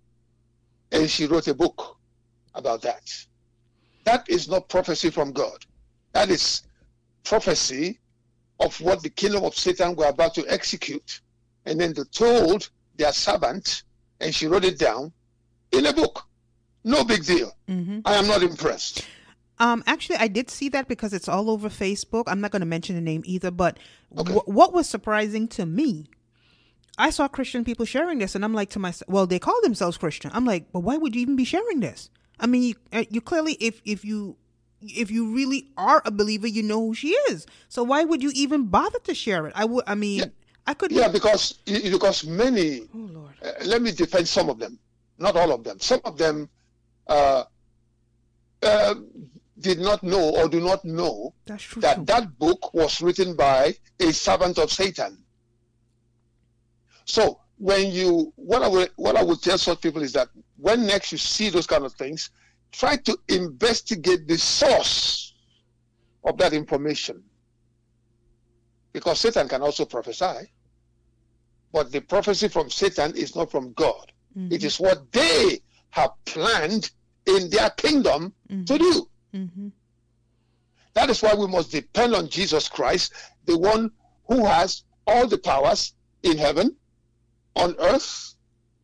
and 0.92 1.10
she 1.10 1.26
wrote 1.26 1.48
a 1.48 1.54
book 1.54 1.98
about 2.54 2.82
that. 2.84 3.04
That 4.06 4.30
is 4.30 4.48
not 4.48 4.70
prophecy 4.70 5.10
from 5.10 5.34
God. 5.34 5.66
That 6.16 6.30
is 6.30 6.62
prophecy 7.26 8.00
of 8.62 8.80
what 8.80 9.04
the 9.04 9.10
kingdom 9.10 9.44
of 9.44 9.54
Satan 9.54 9.96
were 9.98 10.06
about 10.08 10.34
to 10.36 10.46
execute. 10.48 11.20
And 11.66 11.78
then 11.80 11.92
they 11.94 12.04
told 12.06 12.70
their 12.96 13.12
servant, 13.12 13.84
and 14.22 14.34
she 14.34 14.48
wrote 14.48 14.64
it 14.64 14.80
down 14.80 15.12
in 15.74 15.86
a 15.86 15.92
book. 15.94 16.24
No 16.86 17.04
big 17.04 17.26
deal. 17.26 17.52
Mm-hmm. 17.68 18.00
I 18.06 18.14
am 18.16 18.28
not 18.28 18.44
impressed. 18.44 19.06
Um, 19.60 19.84
actually, 19.88 20.16
I 20.18 20.30
did 20.30 20.50
see 20.50 20.70
that 20.70 20.88
because 20.88 21.12
it's 21.12 21.28
all 21.28 21.50
over 21.50 21.68
Facebook. 21.68 22.24
I'm 22.28 22.40
not 22.40 22.52
going 22.52 22.62
to 22.62 22.66
mention 22.66 22.96
the 22.96 23.02
name 23.02 23.24
either, 23.26 23.52
but 23.52 23.78
Okay. 24.18 24.32
wh- 24.32 24.48
what 24.48 24.72
was 24.72 24.88
surprising 24.88 25.50
to 25.50 25.66
me, 25.66 26.08
I 26.98 27.10
saw 27.10 27.28
Christian 27.28 27.66
people 27.66 27.86
sharing 27.86 28.20
this, 28.20 28.36
and 28.36 28.46
I'm 28.46 28.54
like 28.54 28.70
to 28.70 28.80
myself, 28.80 29.10
well, 29.10 29.28
they 29.28 29.40
call 29.40 29.60
themselves 29.64 29.98
Christian. 29.98 30.32
I'm 30.34 30.46
like, 30.46 30.66
well, 30.72 30.84
why 30.84 30.96
would 30.96 31.14
you 31.14 31.22
even 31.22 31.36
be 31.36 31.44
sharing 31.44 31.82
this? 31.82 32.10
I 32.40 32.48
mean, 32.48 32.64
you, 32.64 32.76
uh, 32.94 33.04
you 33.10 33.20
clearly, 33.20 33.54
if 33.60 33.82
if 33.84 34.06
you 34.06 34.38
if 34.88 35.10
you 35.12 35.34
really 35.34 35.70
are 35.78 36.02
a 36.06 36.12
believer, 36.12 36.48
you 36.48 36.64
know 36.64 36.80
who 36.80 36.94
she 36.94 37.10
is. 37.30 37.46
So 37.70 37.84
why 37.84 38.04
would 38.04 38.22
you 38.24 38.32
even 38.36 38.68
bother 38.68 39.00
to 39.00 39.14
share 39.14 39.48
it? 39.48 39.54
I 39.56 39.66
would. 39.66 39.84
I 39.88 39.96
mean, 39.96 40.20
Yeah. 40.20 40.26
I 40.68 40.74
could. 40.74 40.92
Yeah, 40.92 41.08
because 41.10 41.54
because 41.66 42.26
many 42.26 42.82
Oh 42.94 42.98
Lord. 43.12 43.34
uh, 43.44 43.52
let 43.66 43.82
me 43.82 43.92
defend 43.92 44.28
some 44.28 44.50
of 44.50 44.58
them, 44.60 44.80
not 45.20 45.36
all 45.36 45.52
of 45.52 45.64
them. 45.64 45.80
Some 45.80 46.02
of 46.06 46.18
them 46.18 46.50
uh, 47.08 47.44
uh, 48.64 48.96
did 49.60 49.80
not 49.80 50.02
know 50.04 50.30
or 50.36 50.50
do 50.50 50.60
not 50.60 50.84
know 50.84 51.34
That's 51.46 51.64
true. 51.64 51.82
too. 51.82 51.88
that 51.88 52.06
that 52.08 52.40
book 52.40 52.74
was 52.74 53.02
written 53.02 53.36
by 53.36 53.76
a 54.00 54.12
servant 54.12 54.58
of 54.58 54.72
Satan. 54.72 55.24
So 57.06 57.40
when 57.58 57.92
you, 57.92 58.34
what 58.36 58.64
I 58.64 58.68
would 58.68 58.90
what 58.96 59.16
I 59.16 59.24
will 59.24 59.38
tell 59.38 59.58
such 59.58 59.82
people 59.82 60.02
is 60.02 60.14
that 60.14 60.30
when 60.58 60.86
next 60.86 61.12
you 61.12 61.18
see 61.18 61.50
those 61.50 61.68
kind 61.68 61.86
of 61.86 61.94
things, 61.94 62.32
try 62.78 62.98
to 62.98 63.18
investigate 63.30 64.28
the 64.28 64.38
source 64.38 65.34
of 66.24 66.38
that 66.38 66.54
information, 66.54 67.24
because 68.92 69.20
Satan 69.20 69.48
can 69.48 69.62
also 69.62 69.86
prophesy, 69.86 70.52
but 71.72 71.92
the 71.92 72.02
prophecy 72.02 72.48
from 72.48 72.70
Satan 72.70 73.16
is 73.16 73.36
not 73.36 73.52
from 73.52 73.74
God. 73.74 74.12
Mhm. 74.38 74.52
It 74.52 74.64
is 74.64 74.80
what 74.80 75.12
they 75.12 75.62
have 75.90 76.12
planned 76.26 76.92
in 77.26 77.50
their 77.50 77.70
kingdom 77.72 78.34
to 78.50 78.78
do. 78.78 79.10
Mhm. 79.34 79.72
That 80.94 81.10
is 81.10 81.22
why 81.22 81.34
we 81.34 81.48
must 81.48 81.72
depend 81.72 82.16
on 82.16 82.30
Jesus 82.30 82.70
Christ, 82.70 83.14
the 83.46 83.58
one 83.58 83.92
who 84.28 84.46
has 84.46 84.84
all 85.08 85.28
the 85.28 85.38
powers 85.38 85.94
in 86.24 86.38
heaven, 86.38 86.76
on 87.56 87.76
earth, 87.80 88.36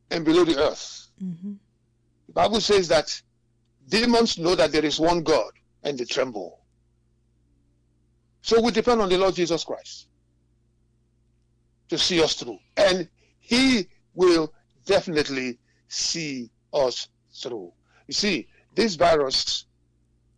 and 0.10 0.24
below 0.25 0.43
the 0.45 0.57
earth. 0.62 1.07
Mhm. 1.21 1.57
The 2.27 2.33
Bible 2.33 2.62
says 2.62 2.88
that 2.89 3.21
demons 3.91 4.38
know 4.38 4.55
that 4.55 4.71
there 4.71 4.86
is 4.86 5.00
one 5.00 5.21
God 5.21 5.51
and 5.83 5.98
they 5.98 6.05
tremble. 6.05 6.60
So 8.41 8.60
we 8.62 8.71
depend 8.71 9.01
on 9.01 9.10
the 9.10 9.17
Lord 9.17 9.36
Jesus 9.36 9.63
Christ 9.63 10.07
to 11.89 11.98
see 11.98 12.24
us 12.24 12.33
through. 12.33 12.57
And 12.77 13.07
he 13.39 13.88
will 14.15 14.51
definitely 14.86 15.60
see 15.89 16.50
us 16.74 17.10
through. 17.36 17.71
You 18.07 18.13
see, 18.13 18.48
this 18.74 18.95
virus 18.95 19.65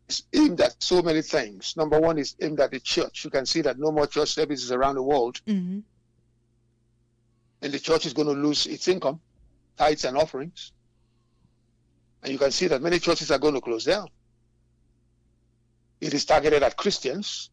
is 0.10 0.24
aimed 0.34 0.60
at 0.60 0.76
so 0.84 1.02
many 1.02 1.22
things. 1.22 1.76
Number 1.78 2.00
one 2.00 2.18
is 2.18 2.36
aimed 2.42 2.60
at 2.60 2.72
the 2.72 2.80
church. 2.80 3.24
You 3.24 3.30
can 3.30 3.46
see 3.46 3.62
that 3.62 3.80
no 3.80 3.92
more 3.92 4.08
church 4.08 4.34
services 4.34 4.72
around 4.72 4.96
the 4.96 5.04
world, 5.04 5.40
Mhm. 5.46 5.84
and 7.62 7.72
the 7.74 7.80
church 7.80 8.06
is 8.06 8.14
going 8.14 8.28
to 8.28 8.34
lose 8.34 8.66
its 8.66 8.88
income, 8.88 9.22
tithes 9.78 10.04
and 10.04 10.18
offerings. 10.18 10.73
And 12.24 12.32
you 12.32 12.40
can 12.40 12.52
see 12.52 12.68
that 12.68 12.82
many 12.82 13.00
churches 13.00 13.32
are 13.32 13.38
going 13.40 13.54
to 13.54 13.62
close 13.62 13.84
down. 13.84 14.08
It 16.00 16.14
is 16.14 16.26
targeted 16.26 16.64
at 16.64 16.78
Christians. 16.78 17.50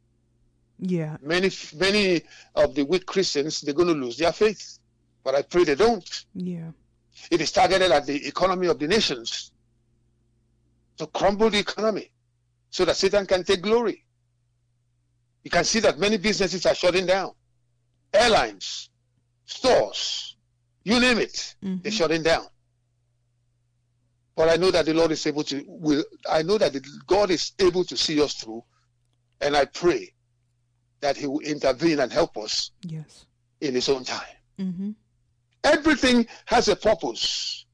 Yeah. 0.78 1.16
Many, 1.20 1.50
many 1.76 2.22
of 2.54 2.74
the 2.74 2.84
weak 2.84 3.04
Christians, 3.04 3.60
they're 3.60 3.74
going 3.74 3.88
to 3.88 3.94
lose 3.94 4.16
their 4.16 4.32
faith. 4.32 4.78
But 5.24 5.34
I 5.34 5.42
pray 5.42 5.64
they 5.64 5.74
don't. 5.74 6.24
Yeah. 6.34 6.70
It 7.30 7.40
is 7.40 7.52
targeted 7.52 7.90
at 7.90 8.06
the 8.06 8.26
economy 8.26 8.68
of 8.68 8.78
the 8.78 8.86
nations 8.88 9.52
to 10.96 11.06
crumble 11.08 11.50
the 11.50 11.58
economy 11.58 12.10
so 12.70 12.84
that 12.84 12.96
Satan 12.96 13.26
can 13.26 13.44
take 13.44 13.62
glory. 13.62 14.04
You 15.42 15.50
can 15.50 15.64
see 15.64 15.80
that 15.80 15.98
many 15.98 16.16
businesses 16.16 16.64
are 16.66 16.74
shutting 16.74 17.06
down. 17.06 17.32
Airlines, 18.12 18.90
stores, 19.46 20.36
you 20.84 20.98
name 21.00 21.18
it, 21.18 21.54
Mhm. 21.62 21.82
they're 21.82 21.92
shutting 21.92 22.22
down. 22.22 22.46
But 24.40 24.48
I 24.48 24.56
know 24.56 24.70
that 24.70 24.86
the 24.86 24.94
Lord 24.94 25.10
is 25.10 25.26
able 25.26 25.44
to 25.44 25.62
will 25.66 26.02
I 26.26 26.40
know 26.40 26.56
that 26.56 26.72
the, 26.72 26.80
God 27.06 27.30
is 27.30 27.52
able 27.58 27.84
to 27.84 27.94
see 27.94 28.22
us 28.22 28.32
through. 28.32 28.64
And 29.42 29.54
I 29.54 29.66
pray 29.66 30.14
that 31.00 31.18
He 31.18 31.26
will 31.26 31.40
intervene 31.40 32.00
and 32.00 32.10
help 32.10 32.38
us 32.38 32.70
Yes. 32.82 33.26
in 33.60 33.74
His 33.74 33.90
own 33.90 34.02
time. 34.02 34.36
Mm-hmm. 34.58 34.90
Everything 35.62 36.26
has 36.46 36.68
a 36.68 36.76
purpose. 36.76 37.66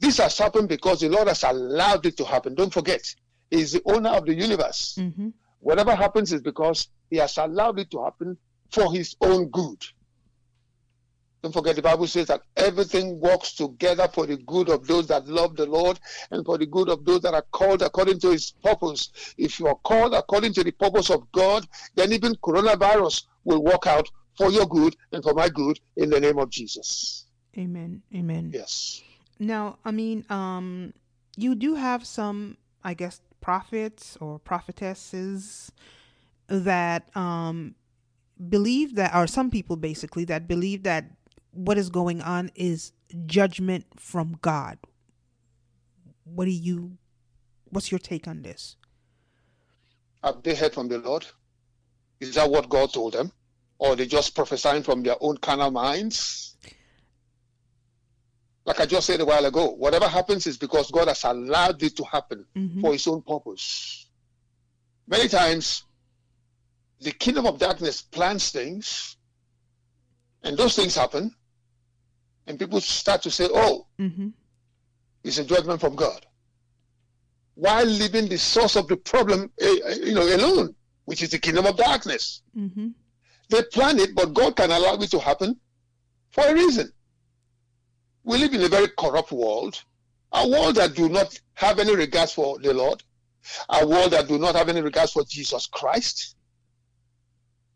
This 0.00 0.16
has 0.16 0.38
happened 0.38 0.70
because 0.70 1.00
the 1.00 1.10
Lord 1.10 1.28
has 1.28 1.42
allowed 1.42 2.06
it 2.06 2.16
to 2.16 2.24
happen. 2.24 2.54
Don't 2.54 2.72
forget, 2.72 3.02
He 3.50 3.60
is 3.60 3.72
the 3.72 3.82
owner 3.84 4.08
of 4.08 4.24
the 4.24 4.32
universe. 4.34 4.96
Mm-hmm. 4.98 5.28
Whatever 5.60 5.94
happens 5.94 6.32
is 6.32 6.40
because 6.40 6.88
He 7.10 7.18
has 7.18 7.36
allowed 7.36 7.78
it 7.80 7.90
to 7.90 8.02
happen 8.02 8.38
for 8.70 8.94
His 8.94 9.14
own 9.20 9.50
good. 9.50 9.84
Don't 11.44 11.52
forget, 11.52 11.76
the 11.76 11.82
Bible 11.82 12.06
says 12.06 12.28
that 12.28 12.40
everything 12.56 13.20
works 13.20 13.52
together 13.52 14.08
for 14.08 14.24
the 14.24 14.38
good 14.38 14.70
of 14.70 14.86
those 14.86 15.06
that 15.08 15.28
love 15.28 15.56
the 15.56 15.66
Lord 15.66 16.00
and 16.30 16.42
for 16.42 16.56
the 16.56 16.64
good 16.64 16.88
of 16.88 17.04
those 17.04 17.20
that 17.20 17.34
are 17.34 17.44
called 17.52 17.82
according 17.82 18.18
to 18.20 18.30
His 18.30 18.52
purpose. 18.64 19.10
If 19.36 19.60
you 19.60 19.66
are 19.66 19.74
called 19.74 20.14
according 20.14 20.54
to 20.54 20.64
the 20.64 20.70
purpose 20.70 21.10
of 21.10 21.30
God, 21.32 21.66
then 21.96 22.14
even 22.14 22.34
coronavirus 22.36 23.24
will 23.44 23.62
work 23.62 23.86
out 23.86 24.08
for 24.38 24.50
your 24.50 24.64
good 24.64 24.96
and 25.12 25.22
for 25.22 25.34
my 25.34 25.50
good 25.50 25.78
in 25.98 26.08
the 26.08 26.18
name 26.18 26.38
of 26.38 26.48
Jesus. 26.48 27.26
Amen. 27.58 28.00
Amen. 28.14 28.50
Yes. 28.54 29.02
Now, 29.38 29.76
I 29.84 29.90
mean, 29.90 30.24
um, 30.30 30.94
you 31.36 31.54
do 31.54 31.74
have 31.74 32.06
some, 32.06 32.56
I 32.82 32.94
guess, 32.94 33.20
prophets 33.42 34.16
or 34.18 34.38
prophetesses 34.38 35.70
that 36.48 37.14
um 37.14 37.74
believe 38.48 38.94
that, 38.94 39.14
or 39.14 39.26
some 39.26 39.50
people 39.50 39.76
basically 39.76 40.24
that 40.24 40.48
believe 40.48 40.82
that 40.84 41.04
what 41.54 41.78
is 41.78 41.88
going 41.90 42.20
on 42.20 42.50
is 42.54 42.92
judgment 43.26 43.86
from 43.96 44.38
God. 44.42 44.78
what 46.24 46.46
do 46.46 46.50
you 46.50 46.96
what's 47.70 47.90
your 47.90 47.98
take 47.98 48.26
on 48.28 48.42
this? 48.42 48.76
Have 50.22 50.42
they 50.42 50.54
heard 50.54 50.72
from 50.72 50.88
the 50.88 50.98
Lord? 50.98 51.26
Is 52.20 52.34
that 52.34 52.50
what 52.50 52.68
God 52.68 52.92
told 52.92 53.12
them? 53.14 53.30
Or 53.78 53.92
are 53.92 53.96
they 53.96 54.06
just 54.06 54.34
prophesying 54.34 54.82
from 54.82 55.02
their 55.02 55.16
own 55.20 55.36
carnal 55.38 55.70
minds? 55.70 56.56
Like 58.64 58.80
I 58.80 58.86
just 58.86 59.06
said 59.06 59.20
a 59.20 59.24
while 59.26 59.44
ago, 59.44 59.70
whatever 59.72 60.08
happens 60.08 60.46
is 60.46 60.56
because 60.56 60.90
God 60.90 61.08
has 61.08 61.24
allowed 61.24 61.82
it 61.82 61.96
to 61.96 62.04
happen 62.04 62.46
Mhm. 62.56 62.80
for 62.80 62.92
his 62.92 63.06
own 63.06 63.20
purpose. 63.22 64.06
Many 65.06 65.28
times, 65.28 65.82
the 67.00 67.12
kingdom 67.12 67.46
of 67.46 67.58
darkness 67.58 68.00
plans 68.00 68.50
things, 68.50 69.16
and 70.42 70.56
those 70.56 70.74
things 70.76 70.94
happen, 70.94 71.34
and 72.46 72.58
people 72.58 72.80
start 72.80 73.22
to 73.22 73.30
say, 73.30 73.48
oh, 73.52 73.86
Mm-hmm. 74.00 74.28
it's 75.22 75.38
a 75.38 75.44
judgment 75.44 75.80
from 75.80 75.94
God. 75.94 76.24
While 77.54 77.86
leaving 77.86 78.28
the 78.28 78.38
source 78.38 78.76
of 78.76 78.88
the 78.88 78.96
problem 78.96 79.50
eh, 79.60 79.76
eh, 79.86 79.94
you 80.04 80.14
know, 80.14 80.22
alone, 80.22 80.74
which 81.04 81.22
is 81.22 81.30
the 81.30 81.38
kingdom 81.38 81.66
of 81.66 81.76
darkness. 81.76 82.42
Mm-hmm. 82.56 82.88
They 83.50 83.62
plan 83.72 83.98
it, 83.98 84.14
but 84.14 84.34
God 84.34 84.56
can 84.56 84.70
allow 84.70 84.94
it 84.94 85.10
to 85.10 85.18
happen 85.20 85.58
for 86.30 86.44
a 86.46 86.54
reason. 86.54 86.90
We 88.24 88.38
live 88.38 88.54
in 88.54 88.62
a 88.62 88.68
very 88.68 88.88
corrupt 88.98 89.30
world, 89.32 89.82
a 90.32 90.48
world 90.48 90.76
that 90.76 90.94
do 90.94 91.08
not 91.08 91.38
have 91.54 91.78
any 91.78 91.94
regards 91.94 92.32
for 92.32 92.58
the 92.58 92.72
Lord, 92.74 93.02
a 93.68 93.86
world 93.86 94.12
that 94.12 94.26
do 94.28 94.38
not 94.38 94.54
have 94.56 94.68
any 94.70 94.80
regards 94.80 95.12
for 95.12 95.24
Jesus 95.24 95.66
Christ. 95.66 96.36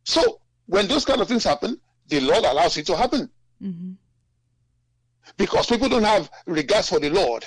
So 0.04 0.40
when 0.66 0.88
those 0.88 1.04
kind 1.04 1.20
of 1.20 1.28
things 1.28 1.44
happen, 1.44 1.78
the 2.08 2.20
Lord 2.20 2.44
allows 2.44 2.76
it 2.76 2.86
to 2.86 2.96
happen 2.96 3.30
Mm-hmm. 3.62 3.92
Because 5.36 5.66
people 5.66 5.88
don't 5.88 6.04
have 6.04 6.30
regards 6.46 6.88
for 6.88 7.00
the 7.00 7.10
Lord 7.10 7.44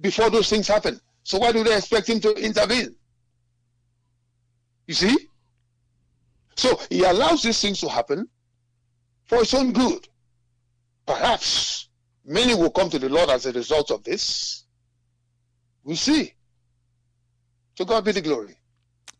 before 0.00 0.30
those 0.30 0.50
things 0.50 0.68
happen. 0.68 1.00
So 1.24 1.38
why 1.38 1.52
do 1.52 1.62
they 1.64 1.76
expect 1.76 2.08
him 2.08 2.20
to 2.20 2.34
intervene? 2.34 2.94
You 4.86 4.94
see? 4.94 5.16
So 6.56 6.78
he 6.90 7.04
allows 7.04 7.42
these 7.42 7.60
things 7.60 7.80
to 7.80 7.88
happen 7.88 8.28
for 9.26 9.38
his 9.38 9.54
own 9.54 9.72
good. 9.72 10.06
Perhaps 11.06 11.88
many 12.24 12.54
will 12.54 12.70
come 12.70 12.90
to 12.90 12.98
the 12.98 13.08
Lord 13.08 13.30
as 13.30 13.46
a 13.46 13.52
result 13.52 13.90
of 13.90 14.04
this. 14.04 14.64
We'll 15.84 15.96
see. 15.96 16.34
To 17.76 17.84
God 17.84 18.04
be 18.04 18.12
the 18.12 18.20
glory. 18.20 18.56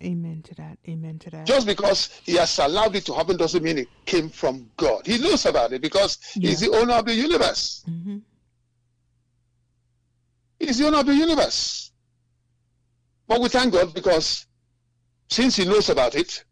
Amen 0.03 0.43
to 0.43 0.55
that. 0.57 0.79
Amen 0.89 1.19
to 1.21 1.31
that. 1.31 1.47
Just 1.47 1.67
because 1.67 2.21
he 2.25 2.35
has 2.37 2.59
allowed 2.59 2.97
it 2.97 3.07
to 3.07 3.15
happen 3.15 3.37
doesn't 3.37 3.63
mean 3.63 3.79
it 3.79 3.89
came 4.05 4.29
from 4.29 4.71
God. 4.77 5.07
He 5.07 5.19
knows 5.19 5.47
about 5.47 5.73
it 5.73 5.81
because 5.81 6.19
he's 6.35 6.61
the 6.61 6.71
owner 6.71 6.95
of 6.95 7.05
the 7.07 7.15
universe. 7.15 7.85
mm-hmm. 7.89 8.19
He's 10.59 10.79
the 10.79 10.87
owner 10.87 10.99
of 10.99 11.07
the 11.07 11.15
universe. 11.15 11.91
But 13.27 13.41
we 13.41 13.49
thank 13.49 13.73
God 13.73 13.95
because 13.95 14.47
since 15.29 15.57
he 15.57 15.65
knows 15.65 15.89
about 15.89 16.15
it, 16.15 16.45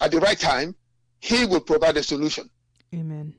at 0.00 0.10
the 0.10 0.18
right 0.20 0.38
time, 0.38 0.74
he 1.20 1.44
will 1.46 1.60
provide 1.60 1.96
a 1.96 2.02
solution. 2.02 2.50
Amen. 2.94 3.34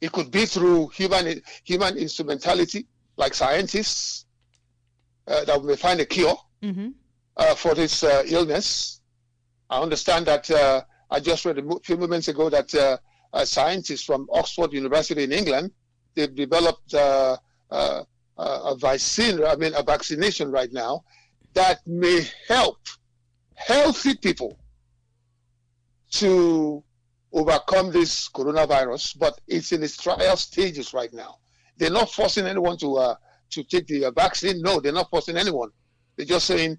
It 0.00 0.12
could 0.12 0.30
be 0.30 0.46
through 0.46 0.88
human 0.88 1.40
human 1.64 1.96
instrumentality, 1.96 2.86
like 3.16 3.34
scientists 3.34 4.26
uh, 5.26 5.44
that 5.44 5.60
we 5.60 5.68
may 5.68 5.76
find 5.76 6.00
a 6.00 6.06
cure 6.06 6.36
Mm-hmm. 6.62 6.88
Uh, 7.36 7.54
for 7.54 7.74
this 7.74 8.02
uh, 8.02 8.22
illness. 8.26 9.00
I 9.68 9.80
understand 9.80 10.26
that 10.26 10.50
uh, 10.50 10.82
I 11.10 11.20
just 11.20 11.44
read 11.44 11.58
a 11.58 11.80
few 11.84 11.96
moments 11.96 12.28
ago 12.28 12.48
that 12.50 13.00
scientists 13.44 14.04
from 14.04 14.28
Oxford 14.32 14.72
University 14.72 15.24
in 15.24 15.32
England 15.32 15.70
they've 16.14 16.34
developed 16.34 16.94
a 16.94 17.38
vaccine, 18.78 19.44
I 19.44 19.56
mean 19.56 19.74
a 19.74 19.82
vaccination 19.82 20.50
right 20.50 20.72
now 20.72 21.04
that 21.54 21.80
may 21.86 22.26
help 22.48 22.78
healthy 23.54 24.14
people 24.14 24.58
to 26.12 26.82
overcome 27.32 27.90
this 27.90 28.28
coronavirus, 28.28 29.18
but 29.18 29.40
it's 29.46 29.72
in 29.72 29.82
its 29.82 29.96
trial 29.96 30.36
stages 30.36 30.94
right 30.94 31.12
now. 31.12 31.38
They're 31.76 31.90
not 31.90 32.10
forcing 32.10 32.46
anyone 32.46 32.78
to 32.78 32.96
uh, 32.96 33.14
to 33.50 33.64
take 33.64 33.86
the 33.86 34.10
vaccine. 34.14 34.62
No, 34.62 34.80
they're 34.80 34.92
not 34.92 35.10
forcing 35.10 35.36
anyone. 35.36 35.70
They're 36.16 36.26
just 36.26 36.46
saying, 36.46 36.78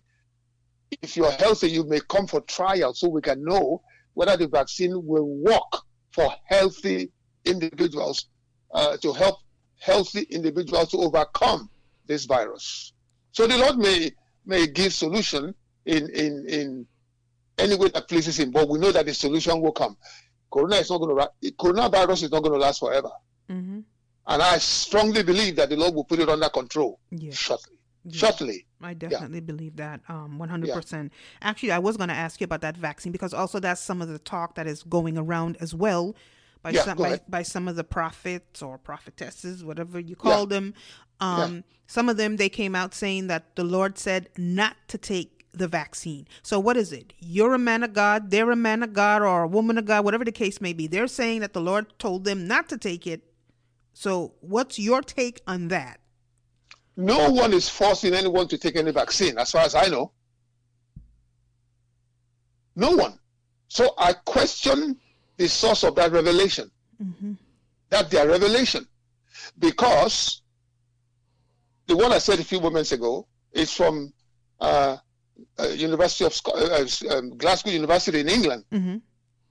if 1.01 1.17
you're 1.17 1.31
healthy, 1.31 1.69
you 1.69 1.83
may 1.85 1.99
come 2.07 2.27
for 2.27 2.41
trial 2.41 2.93
so 2.93 3.07
we 3.09 3.21
can 3.21 3.43
know 3.43 3.81
whether 4.13 4.35
the 4.37 4.47
vaccine 4.47 4.91
will 5.05 5.27
work 5.27 5.81
for 6.11 6.33
healthy 6.45 7.11
individuals 7.45 8.27
uh, 8.73 8.97
to 8.97 9.13
help 9.13 9.37
healthy 9.79 10.21
individuals 10.29 10.89
to 10.89 10.97
overcome 10.97 11.69
this 12.05 12.25
virus. 12.25 12.93
So 13.31 13.47
the 13.47 13.57
Lord 13.57 13.77
may 13.77 14.11
may 14.45 14.67
give 14.67 14.93
solution 14.93 15.53
in 15.85 16.09
in 16.09 16.45
in 16.49 16.87
any 17.57 17.75
way 17.75 17.89
that 17.89 18.07
pleases 18.07 18.39
Him, 18.39 18.51
but 18.51 18.69
we 18.69 18.79
know 18.79 18.91
that 18.91 19.05
the 19.05 19.13
solution 19.13 19.61
will 19.61 19.71
come. 19.71 19.97
Corona 20.51 20.77
is 20.77 20.89
not 20.89 20.99
going 20.99 21.15
to 21.17 21.51
coronavirus 21.53 22.23
is 22.23 22.31
not 22.31 22.41
going 22.43 22.53
to 22.53 22.59
last 22.59 22.79
forever, 22.79 23.11
Mm-hmm. 23.49 23.79
and 24.27 24.41
I 24.41 24.57
strongly 24.57 25.23
believe 25.23 25.55
that 25.57 25.69
the 25.69 25.75
Lord 25.77 25.93
will 25.95 26.03
put 26.05 26.19
it 26.19 26.29
under 26.29 26.49
control 26.49 26.99
Yeah. 27.11 27.31
shortly. 27.33 27.76
Yeah. 28.07 28.19
Shortly. 28.19 28.65
I 28.81 28.93
definitely 28.93 29.39
believe 29.41 29.75
that 29.77 30.01
um 30.07 30.39
100%. 30.39 31.09
Actually, 31.41 31.71
I 31.71 31.79
was 31.79 31.97
going 31.97 32.09
to 32.09 32.15
ask 32.15 32.39
you 32.39 32.45
about 32.45 32.61
that 32.61 32.77
vaccine 32.77 33.11
because 33.11 33.33
also 33.33 33.59
that's 33.59 33.81
some 33.81 34.01
of 34.01 34.07
the 34.07 34.19
talk 34.19 34.55
that 34.55 34.67
is 34.67 34.83
going 34.83 35.17
around 35.17 35.57
as 35.59 35.73
well 35.73 36.15
by 36.61 36.71
Yeah, 36.71 36.83
some 36.83 36.97
by, 36.97 37.19
by 37.27 37.43
some 37.43 37.67
of 37.67 37.75
the 37.75 37.83
prophets 37.83 38.61
or 38.61 38.77
prophetesses, 38.77 39.63
whatever 39.63 39.99
you 39.99 40.15
call 40.15 40.45
them. 40.45 40.73
Um 41.19 41.63
some 41.87 42.09
of 42.09 42.17
them 42.17 42.37
they 42.37 42.49
came 42.49 42.75
out 42.75 42.93
saying 42.93 43.27
that 43.27 43.55
the 43.55 43.63
Lord 43.63 43.97
said 43.97 44.29
not 44.37 44.75
to 44.89 44.97
take 44.97 45.45
the 45.53 45.67
vaccine. 45.67 46.27
So 46.43 46.59
what 46.59 46.77
is 46.77 46.91
it? 46.91 47.13
You're 47.19 47.55
a 47.55 47.59
man 47.59 47.83
of 47.83 47.93
God, 47.93 48.29
they're 48.29 48.51
a 48.51 48.55
man 48.55 48.83
of 48.83 48.93
God 48.93 49.21
or 49.23 49.43
a 49.43 49.47
woman 49.47 49.77
of 49.77 49.85
God, 49.85 50.05
whatever 50.05 50.23
the 50.25 50.31
case 50.31 50.61
may 50.61 50.73
be. 50.73 50.85
They're 50.85 51.07
saying 51.07 51.41
that 51.41 51.53
the 51.53 51.61
Lord 51.61 51.97
told 51.97 52.25
them 52.25 52.47
not 52.47 52.69
to 52.69 52.77
take 52.77 53.07
it. 53.07 53.23
So 53.93 54.33
what's 54.41 54.77
your 54.77 55.01
take 55.01 55.41
on 55.47 55.69
that? 55.69 55.99
No 56.97 57.29
one 57.29 57.53
is 57.53 57.69
forcing 57.69 58.13
anyone 58.15 58.47
to 58.47 58.57
take 58.57 58.75
any 58.75 58.91
vaccine, 58.91 59.37
as 59.37 59.51
far 59.51 59.61
as 59.61 59.75
I 59.75 59.85
know. 59.87 60.11
No 62.75 62.91
one. 62.91 63.17
So 63.67 63.93
I 63.97 64.13
question 64.13 64.97
the 65.37 65.47
source 65.47 65.83
of 65.83 65.95
that 65.95 66.11
revelation, 66.11 66.71
Mm-hmm. 67.01 67.33
that 67.91 68.09
their 68.09 68.27
revelation, 68.27 68.87
because 69.59 70.41
the 71.85 71.95
one 71.95 72.11
I 72.11 72.17
said 72.17 72.39
a 72.39 72.43
few 72.43 72.59
moments 72.59 72.91
ago 72.91 73.27
is 73.51 73.71
from 73.71 74.11
uh, 74.59 74.97
uh, 75.59 75.67
University 75.67 76.25
of 76.25 76.41
uh, 76.47 77.15
um, 77.15 77.37
Glasgow 77.37 77.69
University 77.69 78.19
in 78.21 78.29
England. 78.29 78.63
Mm-hmm. 78.71 78.97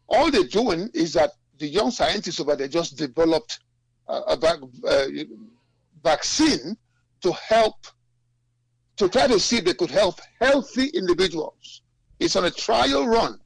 All 0.09 0.29
they're 0.33 0.43
doing 0.43 0.91
is 0.93 1.13
that 1.13 1.31
the 1.59 1.69
young 1.69 1.93
scientists 1.93 2.41
over 2.41 2.57
there 2.57 2.67
just 2.67 2.97
developed 2.97 3.61
a 4.09 4.37
vac- 4.37 4.59
uh, 4.85 5.07
vaccine 6.03 6.77
to 7.23 7.33
help, 7.33 7.87
to 8.97 9.09
try 9.09 9.27
to 9.27 9.39
see 9.41 9.59
if 9.59 9.65
they 9.65 9.75
could 9.75 9.91
help 9.91 10.21
healthy 10.41 10.87
individuals. 10.89 11.83
It's 12.21 12.37
on 12.37 12.45
a 12.45 12.51
trial 12.51 13.07
run. 13.07 13.39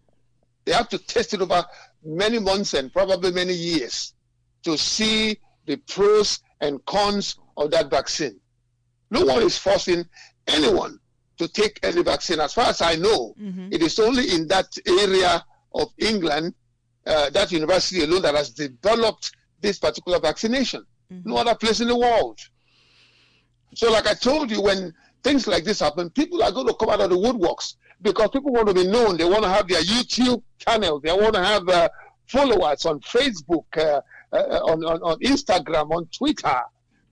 They 0.64 0.72
have 0.72 0.88
to 0.90 0.98
test 0.98 1.34
it 1.34 1.40
over 1.42 1.64
many 2.04 2.38
months 2.38 2.74
and 2.74 2.92
probably 2.92 3.32
many 3.32 3.52
years 3.54 4.14
to 4.64 4.76
see 4.78 5.38
the 5.66 5.76
pros 5.88 6.40
and 6.60 6.84
cons 6.86 7.36
of 7.56 7.70
that 7.72 7.90
vaccine. 7.90 8.38
No 9.10 9.24
one 9.24 9.42
is 9.42 9.58
forcing 9.58 10.04
anyone 10.46 10.98
to 11.38 11.48
take 11.48 11.80
any 11.82 12.02
vaccine. 12.02 12.38
As 12.40 12.52
far 12.54 12.66
as 12.66 12.80
I 12.82 12.94
know, 12.96 13.34
Mm-hmm. 13.40 13.68
it 13.72 13.82
is 13.82 13.98
only 13.98 14.34
in 14.34 14.46
that 14.48 14.66
area 14.86 15.44
of 15.74 15.88
England, 15.98 16.54
uh, 17.06 17.30
that 17.30 17.50
university 17.50 18.02
alone, 18.04 18.22
that 18.22 18.34
has 18.34 18.50
developed 18.50 19.32
this 19.60 19.78
particular 19.78 20.18
vaccination. 20.20 20.84
No 21.24 21.36
other 21.38 21.54
place 21.56 21.80
in 21.80 21.88
the 21.88 21.96
world. 21.98 22.38
So, 23.74 23.90
like 23.90 24.06
I 24.06 24.14
told 24.14 24.50
you, 24.50 24.60
when 24.62 24.92
things 25.22 25.46
like 25.46 25.64
this 25.64 25.80
happen, 25.80 26.10
people 26.10 26.42
are 26.42 26.50
going 26.52 26.66
to 26.66 26.74
come 26.74 26.90
out 26.90 27.00
of 27.00 27.10
the 27.10 27.16
woodworks 27.16 27.74
because 28.02 28.30
people 28.30 28.52
want 28.52 28.68
to 28.68 28.74
be 28.74 28.86
known. 28.86 29.16
They 29.16 29.24
want 29.24 29.42
to 29.42 29.48
have 29.48 29.68
their 29.68 29.82
YouTube 29.82 30.42
channel. 30.58 31.00
They 31.00 31.12
want 31.12 31.34
to 31.34 31.44
have 31.44 31.68
uh, 31.68 31.88
followers 32.26 32.84
on 32.86 33.00
Facebook, 33.00 33.64
uh, 33.76 34.00
uh, 34.32 34.36
on, 34.36 34.84
on, 34.84 35.02
on 35.02 35.18
Instagram, 35.20 35.90
on 35.90 36.06
Twitter, 36.06 36.60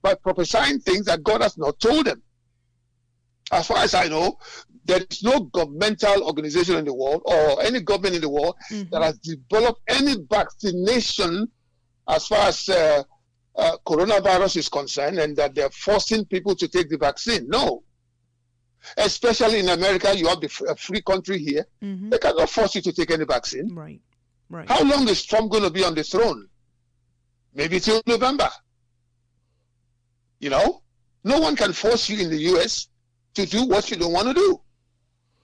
by 0.01 0.15
prophesying 0.15 0.79
things 0.79 1.05
that 1.05 1.23
God 1.23 1.41
has 1.41 1.57
not 1.57 1.79
told 1.79 2.05
them. 2.07 2.21
As 3.51 3.67
far 3.67 3.77
as 3.79 3.93
I 3.93 4.07
know, 4.07 4.37
there 4.85 5.01
is 5.09 5.23
no 5.23 5.41
governmental 5.41 6.23
organization 6.23 6.75
in 6.75 6.85
the 6.85 6.93
world 6.93 7.21
or 7.25 7.61
any 7.63 7.79
government 7.81 8.15
in 8.15 8.21
the 8.21 8.29
world 8.29 8.55
Mm-hmm. 8.71 8.89
that 8.91 9.01
has 9.01 9.17
developed 9.19 9.81
any 9.87 10.15
vaccination 10.29 11.49
as 12.07 12.27
far 12.27 12.47
as 12.47 12.69
uh, 13.59 13.73
uh, 13.73 13.77
coronavirus 13.85 14.57
is 14.57 14.69
concerned 14.69 15.19
and 15.19 15.35
that 15.35 15.53
they're 15.55 15.69
forcing 15.69 16.25
people 16.25 16.55
to 16.55 16.67
take 16.67 16.89
the 16.89 16.97
vaccine. 16.97 17.47
No. 17.49 17.83
Especially 18.97 19.59
in 19.59 19.69
America, 19.69 20.15
you 20.17 20.27
have 20.27 20.41
a 20.67 20.75
free 20.75 21.01
country 21.01 21.37
here. 21.37 21.65
Mm-hmm. 21.83 22.09
They 22.09 22.17
cannot 22.17 22.49
force 22.49 22.75
you 22.75 22.81
to 22.81 22.93
take 22.93 23.11
any 23.11 23.25
vaccine. 23.25 23.73
Right. 23.75 23.99
Right. 24.49 24.67
How 24.67 24.83
long 24.83 25.07
is 25.09 25.25
Trump 25.25 25.51
going 25.51 25.63
to 25.63 25.69
be 25.69 25.83
on 25.83 25.93
the 25.93 26.03
throne? 26.03 26.47
Maybe 27.53 27.79
till 27.79 28.01
November. 28.07 28.49
You 30.39 30.49
know? 30.49 30.81
No 31.23 31.39
one 31.39 31.55
can 31.55 31.73
force 31.73 32.09
you 32.09 32.19
in 32.19 32.29
the 32.29 32.39
US 32.53 32.87
to 33.33 33.45
do 33.45 33.65
what 33.65 33.91
you 33.91 33.97
don't 33.97 34.13
want 34.13 34.29
to 34.29 34.33
do. 34.33 34.61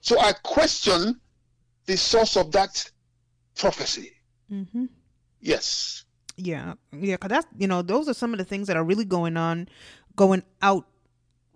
So 0.00 0.18
I 0.18 0.32
question 0.32 1.20
the 1.84 1.96
source 1.96 2.36
of 2.36 2.50
that 2.52 2.90
prophecy. 3.56 4.12
Mm-hmm. 4.50 4.86
Yes. 5.40 6.05
Yeah, 6.36 6.74
yeah, 6.92 7.14
because 7.14 7.30
that's 7.30 7.46
you 7.56 7.66
know 7.66 7.82
those 7.82 8.08
are 8.08 8.14
some 8.14 8.32
of 8.34 8.38
the 8.38 8.44
things 8.44 8.66
that 8.68 8.76
are 8.76 8.84
really 8.84 9.04
going 9.06 9.36
on, 9.36 9.68
going 10.16 10.42
out. 10.62 10.86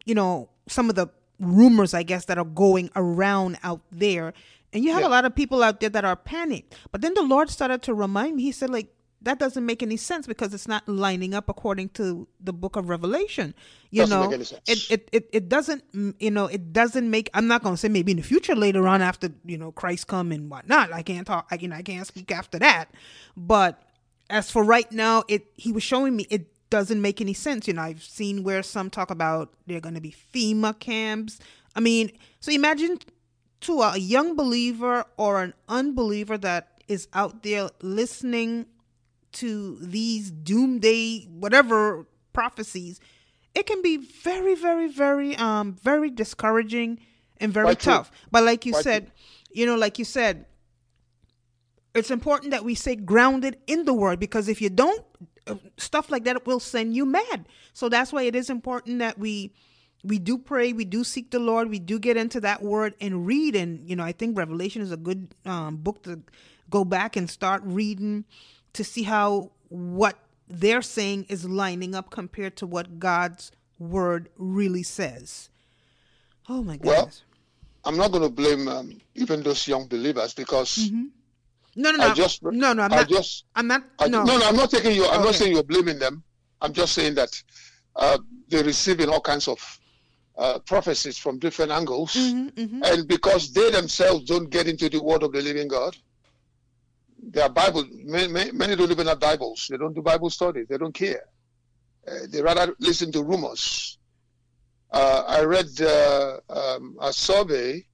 You 0.06 0.14
know, 0.14 0.48
some 0.68 0.88
of 0.88 0.96
the 0.96 1.08
rumors, 1.38 1.92
I 1.94 2.02
guess, 2.02 2.24
that 2.26 2.38
are 2.38 2.44
going 2.44 2.90
around 2.96 3.58
out 3.62 3.82
there, 3.92 4.32
and 4.72 4.82
you 4.82 4.92
have 4.92 5.02
Yeah. 5.02 5.08
a 5.08 5.10
lot 5.10 5.24
of 5.26 5.34
people 5.34 5.62
out 5.62 5.80
there 5.80 5.90
that 5.90 6.04
are 6.04 6.16
panicked. 6.16 6.76
But 6.92 7.02
then 7.02 7.12
the 7.14 7.22
Lord 7.22 7.50
started 7.50 7.82
to 7.82 7.94
remind 7.94 8.36
me. 8.36 8.42
He 8.44 8.52
said, 8.52 8.70
like 8.70 8.88
that 9.22 9.38
doesn't 9.38 9.66
make 9.66 9.82
any 9.82 9.98
sense 9.98 10.26
because 10.26 10.54
it's 10.54 10.66
not 10.66 10.88
lining 10.88 11.34
up 11.34 11.50
according 11.50 11.90
to 11.90 12.26
the 12.40 12.54
Book 12.54 12.76
of 12.76 12.88
Revelation. 12.88 13.54
You 13.90 14.02
Doesn't 14.02 14.18
know, 14.18 14.26
make 14.28 14.34
any 14.34 14.44
sense. 14.44 14.62
it, 14.66 14.90
it 14.90 15.08
it 15.12 15.28
it 15.32 15.48
doesn't. 15.50 15.84
You 16.18 16.30
know, 16.30 16.46
it 16.46 16.72
doesn't 16.72 17.10
make. 17.10 17.28
I'm 17.34 17.46
not 17.46 17.62
going 17.62 17.74
to 17.74 17.78
say 17.78 17.88
maybe 17.88 18.12
in 18.12 18.16
the 18.16 18.22
future 18.22 18.54
later 18.56 18.88
on 18.88 19.02
after 19.02 19.28
you 19.44 19.58
know 19.58 19.72
Christ 19.72 20.06
come 20.06 20.32
and 20.32 20.48
whatnot. 20.50 20.90
I 20.90 21.02
can't 21.02 21.26
talk. 21.26 21.48
I 21.50 21.58
can 21.58 21.70
I 21.70 21.82
can't 21.82 22.06
speak 22.06 22.32
after 22.32 22.58
that, 22.60 22.88
but 23.36 23.82
as 24.30 24.50
for 24.50 24.64
right 24.64 24.90
now, 24.92 25.24
it 25.28 25.46
he 25.56 25.72
was 25.72 25.82
showing 25.82 26.16
me 26.16 26.26
it 26.30 26.46
doesn't 26.70 27.02
make 27.02 27.20
any 27.20 27.34
sense. 27.34 27.66
You 27.68 27.74
know, 27.74 27.82
I've 27.82 28.02
seen 28.02 28.42
where 28.44 28.62
some 28.62 28.90
talk 28.90 29.10
about 29.10 29.52
they're 29.66 29.80
going 29.80 29.96
to 29.96 30.00
be 30.00 30.14
FEMA 30.34 30.78
camps. 30.78 31.38
I 31.74 31.80
mean, 31.80 32.12
so 32.40 32.52
imagine 32.52 32.98
to 33.62 33.80
a 33.82 33.98
young 33.98 34.36
believer 34.36 35.04
or 35.16 35.42
an 35.42 35.54
unbeliever 35.68 36.38
that 36.38 36.82
is 36.88 37.08
out 37.12 37.42
there 37.42 37.68
listening 37.82 38.66
to 39.32 39.78
these 39.80 40.30
doomsday 40.30 41.24
whatever 41.26 42.06
prophecies, 42.32 43.00
it 43.54 43.66
can 43.66 43.82
be 43.82 43.96
very, 43.96 44.54
very, 44.54 44.88
very, 44.88 45.36
um, 45.36 45.74
very 45.74 46.10
discouraging 46.10 46.98
and 47.38 47.52
very 47.52 47.66
Quite 47.66 47.80
true. 47.80 47.92
tough. 47.92 48.10
But 48.30 48.44
like 48.44 48.66
you 48.66 48.72
Quite 48.72 48.82
true. 48.82 48.92
said, 48.92 49.12
you 49.52 49.66
know, 49.66 49.76
like 49.76 49.98
you 49.98 50.04
said, 50.04 50.46
it's 51.94 52.10
important 52.10 52.52
that 52.52 52.64
we 52.64 52.74
stay 52.74 52.96
grounded 52.96 53.58
in 53.66 53.84
the 53.84 53.94
word 53.94 54.20
because 54.20 54.48
if 54.48 54.60
you 54.60 54.70
don't 54.70 55.04
uh, 55.46 55.56
stuff 55.76 56.10
like 56.10 56.24
that 56.24 56.46
will 56.46 56.60
send 56.60 56.94
you 56.94 57.04
mad. 57.04 57.46
So 57.72 57.88
that's 57.88 58.12
why 58.12 58.22
it 58.22 58.36
is 58.36 58.50
important 58.50 58.98
that 59.00 59.18
we 59.18 59.52
we 60.02 60.18
do 60.18 60.38
pray 60.38 60.72
we 60.72 60.84
do 60.86 61.04
seek 61.04 61.30
the 61.30 61.38
lord 61.38 61.68
we 61.68 61.78
do 61.78 61.98
get 61.98 62.16
into 62.16 62.40
that 62.40 62.62
word 62.62 62.94
and 63.00 63.26
read. 63.26 63.56
And 63.56 63.88
you 63.88 63.96
know 63.96 64.04
i 64.04 64.12
think 64.12 64.36
revelation 64.36 64.82
is 64.82 64.92
a 64.92 64.96
good 64.96 65.34
um, 65.44 65.76
book 65.76 66.02
to 66.04 66.22
go 66.68 66.84
back 66.84 67.16
and 67.16 67.28
start 67.28 67.62
reading 67.64 68.24
to 68.72 68.84
see 68.84 69.02
how 69.02 69.50
what 69.68 70.18
they're 70.48 70.82
saying 70.82 71.26
is 71.28 71.44
lining 71.44 71.94
up 71.94 72.10
compared 72.10 72.56
to 72.56 72.66
what 72.66 72.98
god's 72.98 73.52
word 73.80 74.28
really 74.36 74.82
says. 74.82 75.48
Oh 76.48 76.62
my 76.62 76.76
God! 76.76 76.86
Well, 76.86 77.10
I'm 77.84 77.96
not 77.96 78.12
going 78.12 78.22
to 78.22 78.28
blame 78.28 78.68
um, 78.68 79.00
even 79.14 79.42
those 79.42 79.66
young 79.66 79.86
believers 79.86 80.34
because 80.34 80.90
no 81.76 81.90
no 81.92 81.98
no 81.98 82.04
I 82.04 82.14
just- 82.14 82.42
no 82.42 82.72
no 82.72 82.82
i'm 82.82 82.92
I 82.92 82.96
not 82.96 83.08
just 83.08 83.44
i'm 83.54 83.66
not 83.66 83.82
I, 83.98 84.08
no 84.08 84.24
no. 84.24 84.38
no, 84.38 84.48
I'm 84.48 84.56
not 84.56 84.70
taking 84.70 84.94
you. 84.94 85.04
I'm 85.06 85.16
Okay. 85.20 85.24
not 85.24 85.34
saying 85.34 85.52
you're 85.52 85.62
blaming 85.62 85.98
them. 85.98 86.22
I'm 86.62 86.72
just 86.72 86.92
saying 86.94 87.14
that 87.16 87.30
uh, 87.96 88.18
they're 88.48 88.64
receiving 88.64 89.08
all 89.08 89.20
kinds 89.20 89.46
of 89.48 89.58
uh, 90.38 90.58
prophecies 90.60 91.18
from 91.18 91.38
different 91.38 91.70
angles, 91.70 92.14
Mhm, 92.16 92.50
mhm. 92.54 92.80
and 92.88 93.06
because 93.08 93.52
they 93.52 93.70
themselves 93.70 94.24
don't 94.24 94.48
get 94.50 94.66
into 94.68 94.88
the 94.88 95.02
Word 95.02 95.22
of 95.22 95.32
the 95.32 95.42
Living 95.42 95.68
God, 95.68 95.96
their 97.22 97.48
Bible. 97.50 97.84
Many, 97.92 98.52
many, 98.52 98.74
don't 98.76 98.90
even 98.90 99.06
have 99.06 99.20
Bibles. 99.20 99.66
They 99.70 99.76
don't 99.76 99.94
do 99.94 100.02
Bible 100.02 100.30
studies. 100.30 100.66
They 100.68 100.78
don't 100.78 100.94
care. 100.94 101.24
Uh, 102.08 102.26
they 102.30 102.40
rather 102.40 102.74
listen 102.80 103.12
to 103.12 103.22
rumors. 103.22 103.98
Uh, 104.90 105.24
I 105.26 105.44
read 105.44 105.68
uh, 105.80 106.38
um, 106.48 106.96
a 107.00 107.12
survey 107.12 107.84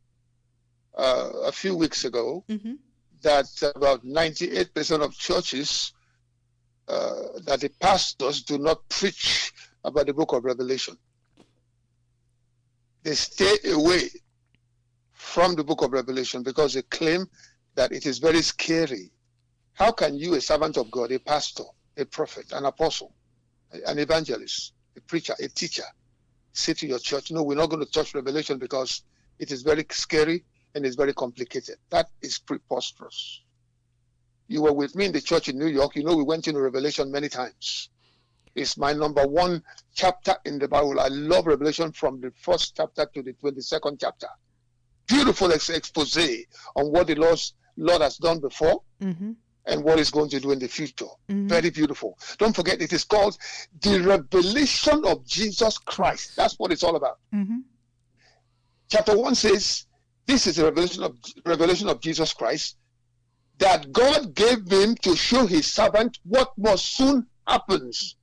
uh, 0.96 1.30
a 1.44 1.52
few 1.52 1.74
weeks 1.76 2.04
ago 2.04 2.44
Mhm. 2.48 2.78
That 3.22 3.46
about 3.74 4.04
98% 4.04 5.02
of 5.02 5.16
churches 5.16 5.92
uh, 6.88 7.14
that 7.44 7.60
the 7.60 7.70
pastors 7.80 8.42
do 8.42 8.58
not 8.58 8.88
preach 8.88 9.52
about 9.84 10.06
the 10.06 10.14
book 10.14 10.32
of 10.32 10.44
Revelation. 10.44 10.96
They 13.02 13.14
stay 13.14 13.56
away 13.72 14.08
from 15.12 15.54
the 15.54 15.64
book 15.64 15.82
of 15.82 15.92
Revelation 15.92 16.42
because 16.42 16.74
they 16.74 16.82
claim 16.82 17.28
that 17.74 17.92
it 17.92 18.06
is 18.06 18.18
very 18.18 18.42
scary. 18.42 19.10
How 19.74 19.92
can 19.92 20.16
you, 20.16 20.34
a 20.34 20.40
servant 20.40 20.76
of 20.76 20.90
God, 20.90 21.12
a 21.12 21.18
pastor, 21.18 21.64
a 21.96 22.04
prophet, 22.04 22.52
an 22.52 22.64
apostle, 22.64 23.12
an 23.86 23.98
evangelist, 23.98 24.72
a 24.96 25.00
preacher, 25.00 25.34
a 25.40 25.48
teacher, 25.48 25.84
say 26.52 26.72
to 26.74 26.86
your 26.86 26.98
church, 26.98 27.30
no, 27.30 27.42
we're 27.42 27.56
not 27.56 27.68
going 27.68 27.84
to 27.84 27.90
touch 27.90 28.14
Revelation 28.14 28.58
because 28.58 29.02
it 29.38 29.50
is 29.52 29.62
very 29.62 29.84
scary 29.90 30.44
and 30.76 30.84
it's 30.84 30.94
very 30.94 31.14
complicated. 31.14 31.76
That 31.90 32.06
is 32.20 32.38
preposterous. 32.38 33.40
You 34.46 34.62
were 34.62 34.74
with 34.74 34.94
me 34.94 35.06
in 35.06 35.12
the 35.12 35.22
church 35.22 35.48
in 35.48 35.58
New 35.58 35.68
York. 35.68 35.96
You 35.96 36.04
know, 36.04 36.14
we 36.14 36.22
went 36.22 36.46
into 36.46 36.60
Revelation 36.60 37.10
many 37.10 37.30
times. 37.30 37.88
It's 38.54 38.76
my 38.76 38.92
number 38.92 39.26
one 39.26 39.62
chapter 39.94 40.34
in 40.44 40.58
the 40.58 40.68
Bible. 40.68 41.00
I 41.00 41.08
love 41.08 41.46
Revelation 41.46 41.92
from 41.92 42.20
the 42.20 42.30
first 42.42 42.76
chapter 42.76 43.06
to 43.14 43.22
the 43.22 43.32
22nd 43.32 43.96
chapter. 43.98 44.28
Beautiful 45.08 45.50
ex- 45.52 45.70
expose 45.70 46.16
on 46.76 46.92
what 46.92 47.06
the 47.06 47.14
Lord's, 47.14 47.54
Lord 47.78 48.02
has 48.02 48.18
done 48.18 48.40
before 48.40 48.82
Mhm. 49.00 49.34
and 49.64 49.82
what 49.82 49.96
he's 49.98 50.10
going 50.10 50.28
to 50.30 50.40
do 50.40 50.52
in 50.52 50.58
the 50.58 50.68
future. 50.68 51.06
Mhm. 51.28 51.48
Very 51.48 51.70
beautiful. 51.70 52.18
Don't 52.38 52.54
forget, 52.54 52.82
it 52.82 52.92
is 52.92 53.04
called 53.04 53.36
the 53.80 54.00
revelation 54.00 55.04
of 55.06 55.24
Jesus 55.24 55.78
Christ. 55.78 56.36
That's 56.36 56.58
what 56.58 56.70
it's 56.70 56.82
all 56.84 56.96
about. 56.96 57.18
Mhm. 57.32 57.62
chapter 58.88 59.18
1 59.18 59.34
says 59.34 59.85
this 60.26 60.46
is 60.46 60.58
a 60.58 60.64
revelation 60.64 61.02
of 61.02 61.16
revelation 61.44 61.88
of 61.88 62.00
jesus 62.00 62.32
christ 62.32 62.76
that 63.58 63.90
god 63.92 64.34
gave 64.34 64.66
him 64.70 64.94
to 64.96 65.16
show 65.16 65.46
his 65.46 65.70
servant 65.72 66.18
what 66.24 66.50
must 66.58 66.96
soon 66.96 67.26
happens 67.46 68.16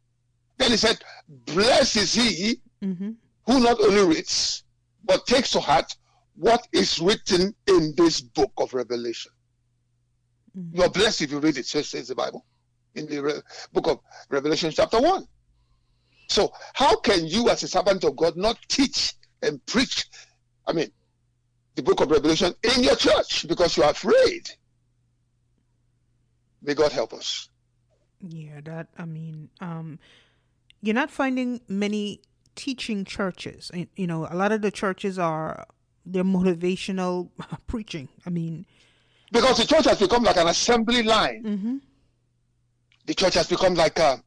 then 0.57 0.71
he 0.71 0.77
said 0.77 0.97
blessed 1.27 1.95
is 1.97 2.13
he 2.13 2.59
Mhm. 2.81 3.15
who 3.45 3.59
not 3.61 3.79
only 3.81 4.03
reads 4.15 4.63
but 5.05 5.25
takes 5.25 5.51
to 5.51 5.59
heart 5.59 5.95
what 6.35 6.67
is 6.73 6.99
written 6.99 7.55
in 7.67 7.93
this 7.95 8.19
book 8.21 8.51
of 8.57 8.73
revelation 8.73 9.31
Mhm. 10.57 10.75
you 10.75 10.83
are 10.83 10.89
blessed 10.89 11.21
if 11.21 11.31
you 11.31 11.39
read 11.39 11.57
it 11.57 11.65
says, 11.65 11.89
says 11.89 12.07
the 12.09 12.15
bible 12.15 12.45
in 12.95 13.07
the 13.07 13.19
Re- 13.21 13.41
book 13.71 13.87
of 13.87 13.99
revelation 14.29 14.71
chapter 14.71 14.99
1 15.01 15.25
so 16.29 16.51
how 16.73 16.95
can 16.97 17.25
you 17.25 17.49
as 17.49 17.63
a 17.63 17.67
servant 17.67 18.03
of 18.03 18.15
god 18.15 18.35
not 18.37 18.57
teach 18.67 19.13
and 19.41 19.65
preach 19.65 20.05
I 20.65 20.71
mean, 20.71 20.91
the 21.75 21.83
book 21.83 22.01
of 22.01 22.11
Revelation 22.11 22.53
in 22.63 22.83
your 22.83 22.95
church 22.95 23.47
because 23.47 23.75
you're 23.77 23.89
afraid. 23.89 24.49
May 26.61 26.73
God 26.73 26.91
help 26.91 27.13
us. 27.13 27.49
Yeah, 28.21 28.61
that 28.63 28.87
I 28.97 29.05
mean, 29.05 29.49
um, 29.59 29.99
you're 30.81 30.95
not 30.95 31.11
finding 31.11 31.61
many 31.67 32.21
teaching 32.55 33.03
churches. 33.05 33.69
You 33.95 34.07
know, 34.07 34.27
a 34.29 34.35
lot 34.35 34.51
of 34.51 34.61
the 34.61 34.71
churches 34.71 35.19
are 35.19 35.65
they're 36.05 36.23
motivational 36.23 37.29
preaching. 37.67 38.07
I 38.25 38.29
mean, 38.29 38.65
Because 39.31 39.57
the 39.57 39.65
church 39.65 39.85
has 39.85 39.99
become 39.99 40.23
like 40.23 40.37
an 40.37 40.47
assembly 40.47 41.03
line. 41.03 41.43
mhm. 41.43 41.81
The 43.05 43.13
church 43.13 43.33
has 43.33 43.47
become 43.47 43.73
like 43.73 43.99
a, 43.99 44.23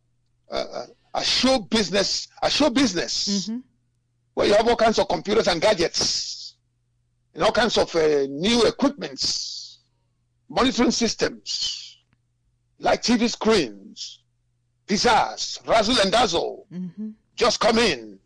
a, 0.51 0.85
a- 1.15 1.25
show 1.25 1.59
business, 1.61 2.29
a 2.43 2.51
show 2.51 2.69
business 2.69 3.49
Mhm. 3.49 3.63
where 4.35 4.47
you 4.49 4.55
have 4.55 4.69
all 4.69 4.77
kinds 4.77 4.99
of 4.99 5.09
computers 5.09 5.49
and 5.49 5.61
gadgets 5.63 6.03
and 7.37 7.45
all 7.45 7.53
kinds 7.53 7.77
of 7.77 7.95
uh, 7.95 8.27
new 8.31 8.65
equipments, 8.67 9.81
monitoring 10.49 10.91
systems, 10.91 11.99
like 12.79 13.03
TV 13.03 13.29
screens, 13.29 14.21
pizzazz, 14.87 15.59
razzle 15.69 15.99
and 16.01 16.11
dazzle. 16.11 16.67
Mhm. 16.73 17.13
just 17.35 17.61
come 17.61 17.77
in, 17.79 18.19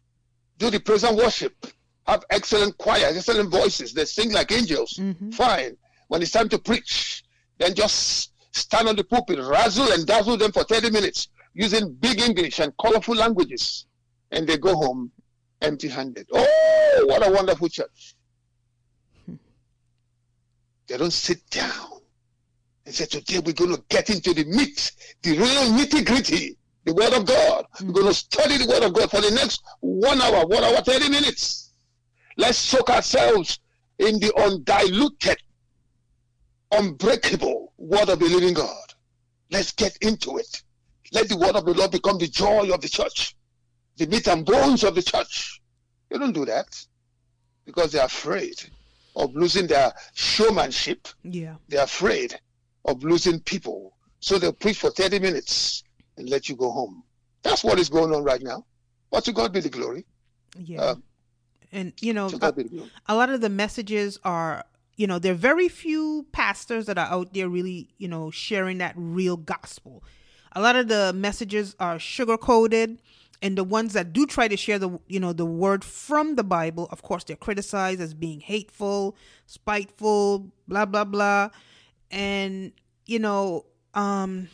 do 0.59 0.71
the 0.71 0.79
praise 0.79 1.03
and 1.03 1.17
worship, 1.19 1.67
have 2.07 2.23
excellent 2.31 2.79
choir, 2.79 3.07
excellent 3.09 3.51
voices, 3.51 3.93
they 3.93 4.05
sing 4.05 4.31
like 4.31 4.53
angels. 4.53 4.93
Mhm. 5.01 5.35
Fine. 5.35 5.77
When 6.07 6.23
it's 6.23 6.31
time 6.31 6.49
to 6.51 6.59
preach, 6.61 7.25
then 7.59 7.75
just 7.75 8.31
stand 8.53 8.87
on 8.89 8.95
the 8.95 9.03
pulpit, 9.03 9.41
razzle 9.41 9.91
and 9.91 10.07
dazzle 10.07 10.37
them 10.37 10.53
for 10.53 10.63
30 10.63 10.91
minutes 10.91 11.27
using 11.55 11.93
big 11.95 12.21
English 12.21 12.61
and 12.61 12.73
colorful 12.81 13.17
languages, 13.17 13.87
and 14.31 14.47
they 14.49 14.57
go 14.59 14.77
home 14.77 15.11
empty 15.61 15.89
handed. 15.89 16.29
Oh, 16.33 17.05
what 17.09 17.27
a 17.27 17.31
wonderful 17.33 17.69
church. 17.69 18.15
They 20.91 20.97
don't 20.97 21.13
sit 21.13 21.49
down 21.51 22.01
and 22.85 22.93
say, 22.93 23.05
Today 23.05 23.39
we're 23.39 23.53
going 23.53 23.77
to 23.77 23.83
get 23.89 24.11
into 24.11 24.35
the 24.35 24.45
meat, 24.45 24.91
the 25.23 25.39
real 25.39 25.71
nitty 25.71 26.05
gritty, 26.05 26.59
the 26.85 26.93
Word 26.93 27.13
of 27.13 27.27
God. 27.27 27.65
We're 27.81 27.87
hmm. 27.87 27.93
going 27.93 28.07
to 28.09 28.15
study 28.15 28.59
the 28.59 28.67
Word 28.67 28.83
of 28.83 28.93
God 28.93 29.09
for 29.09 29.21
the 29.21 29.31
next 29.31 29.63
one 29.79 30.21
hour, 30.21 30.45
one 30.47 30.65
hour, 30.65 30.81
30 30.83 31.09
minutes. 31.09 31.75
Let's 32.37 32.59
soak 32.59 32.91
ourselves 32.91 33.61
in 34.01 34.19
the 34.19 34.35
undiluted, 34.37 35.37
unbreakable 36.73 37.73
Word 37.79 38.09
of 38.09 38.19
the 38.19 38.29
living 38.29 38.55
God. 38.55 38.95
Let's 39.53 39.71
get 39.71 39.97
into 40.01 40.39
it. 40.39 40.61
Let 41.13 41.29
the 41.29 41.37
Word 41.37 41.55
of 41.55 41.67
the 41.67 41.75
Lord 41.75 41.93
become 41.93 42.19
the 42.19 42.27
joy 42.27 42.69
of 42.75 42.81
the 42.81 42.89
church. 42.89 43.37
the 43.97 44.09
meat 44.09 44.27
and 44.27 44.45
bones 44.45 44.83
of 44.83 44.97
the 44.97 45.03
church. 45.03 45.61
They 46.09 46.19
don't 46.19 46.33
do 46.33 46.47
that 46.47 46.67
because 47.65 47.93
they're 47.93 48.07
afraid 48.07 48.57
of 49.17 49.35
losing 49.35 49.67
their 49.67 49.93
showmanship. 50.15 51.09
Yeah. 51.23 51.57
They're 51.69 51.85
afraid 51.85 52.39
of 52.85 53.03
losing 53.03 53.41
people. 53.41 53.97
So 54.21 54.39
they'll 54.39 54.53
preach 54.53 54.79
for 54.79 54.91
30 54.91 55.19
minutes 55.19 55.83
and 56.17 56.29
let 56.29 56.49
you 56.49 56.57
go 56.57 56.71
home. 56.71 57.03
That's 57.43 57.65
what 57.65 57.79
is 57.79 57.89
going 57.89 58.15
on 58.15 58.23
right 58.23 58.43
now. 58.43 58.67
But 59.11 59.25
to 59.25 59.33
God 59.33 59.53
be 59.53 59.61
the 59.61 59.69
glory. 59.69 60.07
Yeah. 60.57 60.81
Uh, 60.81 60.95
and 61.73 61.93
you 62.01 62.13
know, 62.13 62.27
a, 62.27 62.39
God 62.39 62.57
be 62.57 62.65
the 62.65 62.69
glory. 62.69 62.91
a 63.07 63.15
lot 63.15 63.31
of 63.31 63.41
the 63.41 63.49
messages 63.49 64.19
are, 64.25 64.65
you 64.97 65.07
know, 65.07 65.19
there 65.19 65.33
are 65.33 65.37
very 65.37 65.69
few 65.69 66.27
pastors 66.33 66.87
that 66.87 66.99
are 66.99 67.07
out 67.07 67.33
there 67.33 67.49
really, 67.49 67.89
you 67.99 68.09
know, 68.09 68.31
sharing 68.31 68.79
that 68.79 68.95
real 68.97 69.37
gospel. 69.37 70.03
A 70.53 70.61
lot 70.61 70.77
of 70.77 70.89
the 70.89 71.13
messages 71.13 71.77
are 71.79 71.99
sugar 71.99 72.37
coated, 72.37 73.01
and 73.43 73.57
the 73.57 73.65
ones 73.65 73.95
that 73.95 74.13
do 74.13 74.27
try 74.27 74.49
to 74.49 74.57
share 74.57 74.79
the, 74.79 74.99
you 75.09 75.19
know, 75.19 75.33
the 75.33 75.47
word 75.47 75.85
from 75.85 76.37
the 76.37 76.45
Bible, 76.45 76.89
of 76.91 77.03
course, 77.03 77.25
they're 77.25 77.37
criticized 77.37 78.01
as 78.01 78.15
being 78.15 78.41
hateful, 78.41 79.17
spiteful, 79.47 80.51
blah 80.69 80.85
blah 80.85 81.05
blah, 81.05 81.51
and 82.11 82.73
you 83.07 83.19
know, 83.19 83.67
um, 83.95 84.49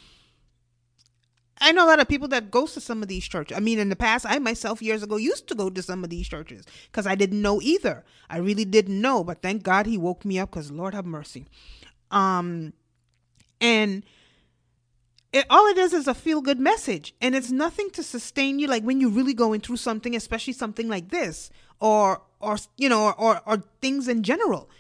I 1.61 1.73
know 1.73 1.87
a 1.87 1.89
lot 1.89 2.01
of 2.01 2.09
people 2.09 2.29
that 2.29 2.51
goes 2.51 2.75
to 2.75 2.81
some 2.81 3.03
of 3.03 3.09
these 3.09 3.27
churches. 3.27 3.57
I 3.57 3.61
mean, 3.61 3.79
in 3.79 3.89
the 3.89 3.97
past, 3.97 4.27
I 4.29 4.39
myself 4.39 4.83
years 4.83 5.03
ago 5.03 5.17
used 5.17 5.49
to 5.49 5.55
go 5.55 5.71
to 5.71 5.83
some 5.83 6.05
of 6.05 6.11
these 6.11 6.29
churches 6.29 6.65
because 6.91 7.07
I 7.07 7.15
didn't 7.15 7.41
know 7.41 7.61
either. 7.63 8.05
I 8.29 8.39
really 8.39 8.65
didn't 8.65 9.01
know, 9.01 9.25
but 9.25 9.43
thank 9.43 9.63
God 9.63 9.87
He 9.87 9.99
woke 9.99 10.25
me 10.25 10.39
up 10.39 10.51
because 10.51 10.71
Lord 10.71 10.95
have 10.95 11.07
mercy. 11.07 11.47
Um, 12.11 12.73
and 13.61 14.05
it, 15.37 15.47
all 15.51 15.67
it 15.67 15.77
is 15.77 15.93
is 15.93 16.09
a 16.09 16.15
feel 16.15 16.41
good 16.41 16.59
message, 16.59 17.15
and 17.21 17.35
it's 17.35 17.51
nothing 17.51 17.91
to 17.91 18.03
sustain 18.03 18.59
you. 18.59 18.69
Like 18.69 18.83
when 18.85 19.01
you're 19.01 19.11
really 19.11 19.35
going 19.35 19.61
through 19.61 19.77
something, 19.77 20.17
especially 20.17 20.55
something 20.55 20.89
like 20.89 21.11
this, 21.11 21.51
or 21.79 22.23
or 22.41 22.57
you 22.79 22.89
know, 22.89 23.13
or 23.19 23.43
or, 23.45 23.63
things 23.83 24.09
in 24.09 24.23
general, 24.23 24.71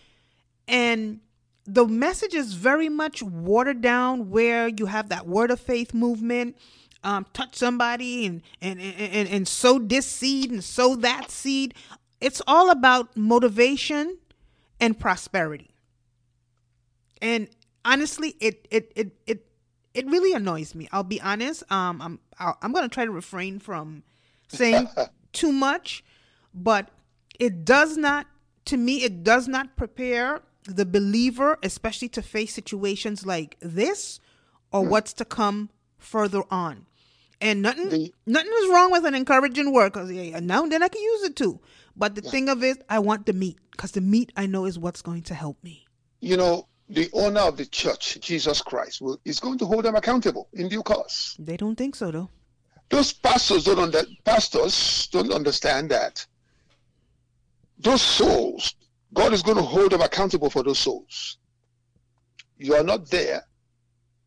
and 0.66 1.20
the 1.64 1.86
message 1.86 2.34
is 2.34 2.54
very 2.54 2.88
much 2.88 3.22
watered 3.22 3.82
down 3.82 4.30
where 4.30 4.68
you 4.68 4.86
have 4.86 5.10
that 5.10 5.26
word 5.26 5.50
of 5.50 5.60
faith 5.60 5.92
movement 5.92 6.56
um, 7.04 7.26
touch 7.32 7.56
somebody 7.56 8.24
and, 8.24 8.42
and, 8.62 8.80
and, 8.80 9.28
and 9.28 9.46
sow 9.46 9.78
this 9.78 10.06
seed 10.06 10.50
and 10.50 10.64
sow 10.64 10.96
that 10.96 11.30
seed. 11.30 11.74
It's 12.20 12.40
all 12.46 12.70
about 12.70 13.16
motivation 13.16 14.16
and 14.80 14.98
prosperity. 14.98 15.70
And 17.20 17.48
honestly 17.84 18.36
it 18.40 18.66
it 18.70 18.92
it 18.96 19.12
it, 19.26 19.46
it 19.96 20.06
really 20.06 20.32
annoys 20.32 20.74
me 20.74 20.88
i'll 20.92 21.02
be 21.16 21.20
honest 21.20 21.62
um 21.72 22.00
i'm 22.02 22.18
I'll, 22.38 22.56
i'm 22.62 22.72
gonna 22.72 22.88
try 22.88 23.04
to 23.04 23.10
refrain 23.10 23.58
from 23.58 24.02
saying 24.48 24.88
too 25.32 25.52
much 25.52 26.04
but 26.54 26.90
it 27.38 27.64
does 27.64 27.96
not 27.96 28.26
to 28.66 28.76
me 28.76 29.02
it 29.02 29.22
does 29.24 29.46
not 29.48 29.76
prepare 29.76 30.42
the 30.68 30.84
believer, 30.84 31.58
especially 31.62 32.08
to 32.08 32.20
face 32.20 32.52
situations 32.52 33.24
like 33.24 33.56
this 33.60 34.18
or 34.72 34.82
Hmm. 34.82 34.90
what's 34.90 35.12
to 35.12 35.24
come 35.24 35.70
further 35.96 36.42
on. 36.50 36.86
And 37.40 37.62
nothing, 37.62 37.88
The- 37.88 38.12
nothing 38.26 38.50
is 38.62 38.68
wrong 38.70 38.90
with 38.90 39.04
an 39.04 39.14
encouraging 39.14 39.72
word 39.72 39.92
because 39.92 40.10
yeah, 40.10 40.40
now 40.40 40.64
and 40.64 40.72
then 40.72 40.82
I 40.82 40.88
can 40.88 41.02
use 41.02 41.22
it 41.22 41.36
too. 41.36 41.60
But 41.94 42.16
the 42.16 42.20
thing 42.22 42.48
of 42.48 42.64
it, 42.64 42.82
I 42.88 42.98
want 42.98 43.26
the 43.26 43.32
meat 43.32 43.58
because 43.70 43.92
the 43.92 44.00
meat 44.00 44.32
I 44.36 44.46
know 44.46 44.64
is 44.64 44.76
what's 44.76 45.02
going 45.02 45.22
to 45.30 45.34
help 45.34 45.62
me. 45.62 45.86
You 46.20 46.36
know, 46.36 46.66
the 46.88 47.10
owner 47.12 47.40
of 47.40 47.56
the 47.56 47.66
church, 47.66 48.18
Jesus 48.20 48.62
Christ, 48.62 49.00
will, 49.00 49.18
is 49.24 49.40
going 49.40 49.58
to 49.58 49.66
hold 49.66 49.84
them 49.84 49.96
accountable 49.96 50.48
in 50.52 50.68
due 50.68 50.82
course. 50.82 51.36
They 51.38 51.56
don't 51.56 51.76
think 51.76 51.96
so 51.96 52.10
though. 52.10 52.30
Those 52.88 53.12
pastors 53.12 53.64
don't 53.64 53.78
under, 53.80 54.02
pastors 54.24 55.08
don't 55.10 55.32
understand 55.32 55.90
that. 55.90 56.24
Those 57.78 58.02
souls, 58.02 58.74
God 59.12 59.32
is 59.32 59.42
going 59.42 59.56
to 59.56 59.62
hold 59.62 59.90
them 59.92 60.00
accountable 60.00 60.50
for 60.50 60.62
those 60.62 60.78
souls. 60.78 61.38
You 62.58 62.74
are 62.74 62.84
not 62.84 63.10
there 63.10 63.42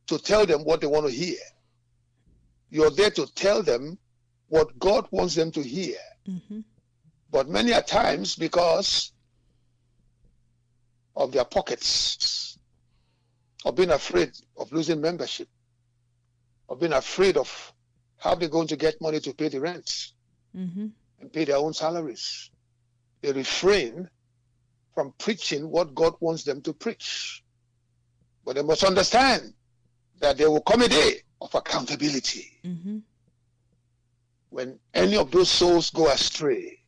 to 0.08 0.18
tell 0.20 0.46
them 0.46 0.62
what 0.66 0.82
they 0.82 0.88
want 0.88 1.06
to 1.06 1.12
hear. 1.12 1.38
You're 2.70 2.92
there 2.92 3.10
to 3.12 3.26
tell 3.34 3.64
them 3.64 3.98
what 4.50 4.78
God 4.78 5.08
wants 5.12 5.36
them 5.36 5.52
to 5.52 5.64
hear. 5.64 5.98
hmm 6.26 6.60
But 7.32 7.48
many 7.50 7.72
a 7.72 7.82
times, 7.82 8.36
because 8.36 9.14
of 11.16 11.32
their 11.32 11.46
pockets, 11.46 12.49
of 13.66 13.76
being 13.76 13.92
afraid 13.92 14.32
of 14.58 14.72
losing 14.72 15.02
membership, 15.02 15.48
of 16.70 16.80
being 16.80 16.94
afraid 16.94 17.38
of 17.38 17.74
how 18.18 18.36
they're 18.36 18.50
going 18.50 18.68
to 18.68 18.76
get 18.76 19.02
money 19.02 19.20
to 19.20 19.34
pay 19.34 19.50
the 19.50 19.60
rent 19.60 20.12
hmm 20.54 20.88
and 21.22 21.34
pay 21.34 21.44
their 21.44 21.58
own 21.58 21.74
salaries, 21.74 22.50
they 23.22 23.34
refrain 23.34 24.10
from 24.96 25.14
preaching 25.18 25.70
what 25.70 25.94
God 25.94 26.14
wants 26.22 26.44
them 26.44 26.62
to 26.62 26.74
preach. 26.74 27.44
But 28.46 28.56
they 28.56 28.62
must 28.64 28.84
understand 28.84 29.54
that 30.20 30.38
there 30.38 30.50
will 30.50 30.62
come 30.62 30.82
a 30.82 30.88
day 30.88 31.16
of 31.42 31.54
accountability 31.56 32.52
mm-hmm. 32.66 33.00
when 34.50 34.80
any 34.94 35.18
of 35.18 35.32
those 35.32 35.50
souls 35.50 35.90
go 35.90 36.08
astray, 36.10 36.80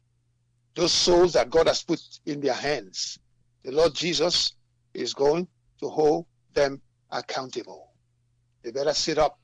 those 0.76 0.92
souls 0.92 1.34
that 1.34 1.50
God 1.50 1.68
has 1.68 1.84
put 1.84 2.02
in 2.26 2.42
their 2.42 2.54
hands, 2.54 3.20
the 3.64 3.72
Lord 3.72 3.94
Jesus 3.94 4.54
is 4.94 5.14
going 5.14 5.48
to 5.80 5.90
hold 5.90 6.26
them 6.54 6.82
accountable. 7.12 7.90
They 8.64 8.72
better 8.72 8.94
sit 8.94 9.18
up 9.18 9.40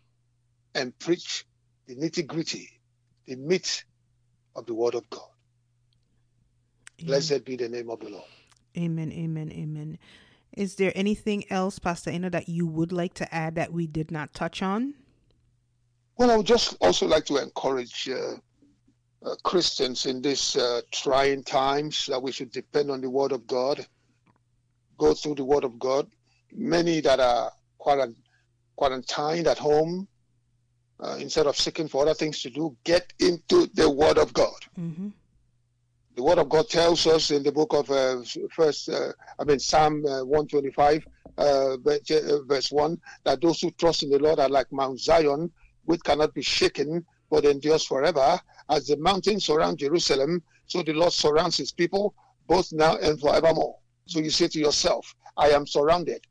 and 0.76 0.98
preach 1.00 1.46
the 1.88 1.96
nitty 1.96 2.28
gritty, 2.28 2.70
the 3.26 3.36
meat 3.36 3.84
of 4.56 4.65
the 4.65 4.74
Word 4.74 4.96
of 4.96 5.10
God. 5.10 5.30
Blessed 7.04 7.46
be 7.46 7.56
the 7.56 7.70
name 7.70 7.89
of 7.89 8.00
the 8.00 8.10
Lord. 8.10 8.24
Amen. 8.78 9.12
Amen. 9.12 9.52
Amen. 9.52 9.98
Is 10.56 10.76
there 10.76 10.91
anything 10.96 11.43
else, 11.52 11.78
Pastor 11.78 12.10
Eno, 12.10 12.30
that 12.30 12.50
you 12.50 12.65
would 12.65 12.91
like 12.91 13.13
to 13.15 13.34
add 13.34 13.56
that 13.56 13.72
we 13.72 13.86
did 13.86 14.12
not 14.12 14.34
touch 14.34 14.62
on? 14.62 14.96
Well, 16.17 16.32
I 16.32 16.38
would 16.38 16.48
just 16.48 16.76
also 16.82 17.06
like 17.06 17.26
to 17.26 17.38
encourage 17.38 18.10
uh, 18.10 18.38
uh, 19.24 19.36
Christians 19.43 20.08
in 20.08 20.22
these 20.22 20.56
uh, 20.56 20.82
trying 20.91 21.43
times 21.43 22.08
that 22.08 22.22
we 22.22 22.32
should 22.32 22.52
depend 22.52 22.89
on 22.89 23.02
the 23.02 23.10
Word 23.10 23.32
of 23.32 23.46
God, 23.46 23.86
go 24.98 25.13
through 25.13 25.36
the 25.36 25.46
Word 25.46 25.63
of 25.63 25.78
God. 25.78 26.08
Many 26.51 27.01
that 27.01 27.19
are 27.19 27.51
quarant- 27.79 28.15
quarantined 28.75 29.47
at 29.47 29.57
home, 29.57 30.07
uh, 30.99 31.17
instead 31.19 31.45
of 31.47 31.57
seeking 31.57 31.88
for 31.88 32.01
other 32.03 32.13
things 32.13 32.41
to 32.41 32.49
do, 32.49 32.75
get 32.83 33.12
into 33.19 33.67
the 33.73 33.89
Word 33.89 34.17
of 34.17 34.33
God. 34.33 34.60
hmm 34.75 35.10
The 36.15 36.23
Word 36.23 36.39
of 36.39 36.49
God 36.49 36.67
tells 36.69 37.05
us 37.05 37.29
in 37.29 37.43
the 37.43 37.51
book 37.51 37.73
of 37.73 37.91
uh, 37.91 38.23
First, 38.51 38.89
uh, 38.89 39.12
I 39.39 39.43
mean 39.43 39.60
Psalm 39.60 40.03
uh, 40.05 40.23
125, 40.25 41.05
uh, 41.38 41.77
verse, 41.77 42.10
uh, 42.10 42.39
verse 42.45 42.71
one, 42.71 42.99
that 43.23 43.39
those 43.41 43.62
who 43.62 43.69
trust 43.71 44.01
in 44.03 44.10
the 44.10 44.17
Lord 44.17 44.39
are 44.39 44.49
like 44.49 44.71
Mount 44.71 44.99
Zion, 44.99 45.51
which 45.86 46.01
cannot 46.03 46.33
be 46.33 46.41
shaken, 46.41 47.05
but 47.29 47.45
endures 47.45 47.86
forever. 47.86 48.39
As 48.69 48.88
the 48.88 48.97
mountains 48.97 49.45
surround 49.45 49.77
Jerusalem, 49.77 50.41
so 50.65 50.81
the 50.81 50.93
Lord 50.93 51.13
surrounds 51.13 51.57
His 51.57 51.71
people, 51.71 52.15
both 52.47 52.71
now 52.73 52.95
and 52.97 53.19
forevermore. 53.19 53.75
So 54.07 54.19
you 54.19 54.31
say 54.31 54.47
to 54.47 54.60
yourself, 54.60 55.13
I 55.38 55.49
am 55.49 55.67
surrounded. 55.67 56.25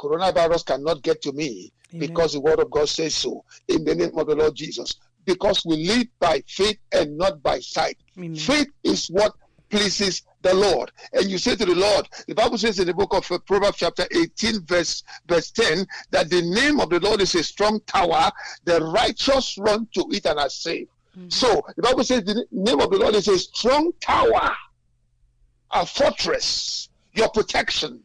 Coronavirus 0.00 0.64
cannot 0.64 1.02
get 1.02 1.20
to 1.20 1.32
me 1.32 1.70
Amen. 1.92 2.08
because 2.08 2.32
the 2.32 2.40
Word 2.40 2.58
of 2.58 2.70
God 2.70 2.88
says 2.88 3.14
so. 3.14 3.44
In 3.68 3.84
the 3.84 3.94
name 3.94 4.16
of 4.16 4.26
the 4.26 4.34
Lord 4.34 4.54
Jesus, 4.54 4.96
because 5.26 5.62
we 5.66 5.76
live 5.86 6.06
by 6.18 6.42
faith 6.46 6.78
and 6.90 7.18
not 7.18 7.42
by 7.42 7.60
sight. 7.60 7.98
Amen. 8.16 8.34
Faith 8.34 8.68
is 8.82 9.08
what 9.08 9.34
pleases 9.68 10.22
the 10.40 10.54
Lord. 10.54 10.90
And 11.12 11.26
you 11.26 11.36
say 11.36 11.54
to 11.54 11.66
the 11.66 11.74
Lord, 11.74 12.08
the 12.26 12.34
Bible 12.34 12.56
says 12.56 12.78
in 12.78 12.86
the 12.86 12.94
book 12.94 13.12
of 13.12 13.44
Proverbs 13.44 13.76
chapter 13.76 14.06
18 14.10 14.64
verse 14.64 15.04
verse 15.28 15.50
10 15.50 15.86
that 16.12 16.30
the 16.30 16.40
name 16.42 16.80
of 16.80 16.88
the 16.88 16.98
Lord 16.98 17.20
is 17.20 17.34
a 17.34 17.42
strong 17.42 17.78
tower, 17.86 18.32
the 18.64 18.80
righteous 18.80 19.58
run 19.58 19.86
to 19.92 20.06
it 20.12 20.24
and 20.24 20.38
are 20.38 20.48
safe. 20.48 20.88
Mhm. 21.14 21.30
So 21.30 21.62
the 21.76 21.82
Bible 21.82 22.04
says 22.04 22.24
the 22.24 22.46
name 22.50 22.80
of 22.80 22.90
the 22.90 22.98
Lord 22.98 23.14
is 23.14 23.28
a 23.28 23.38
strong 23.38 23.92
tower, 24.00 24.56
a 25.72 25.84
fortress, 25.84 26.88
your 27.12 27.28
protection. 27.28 28.02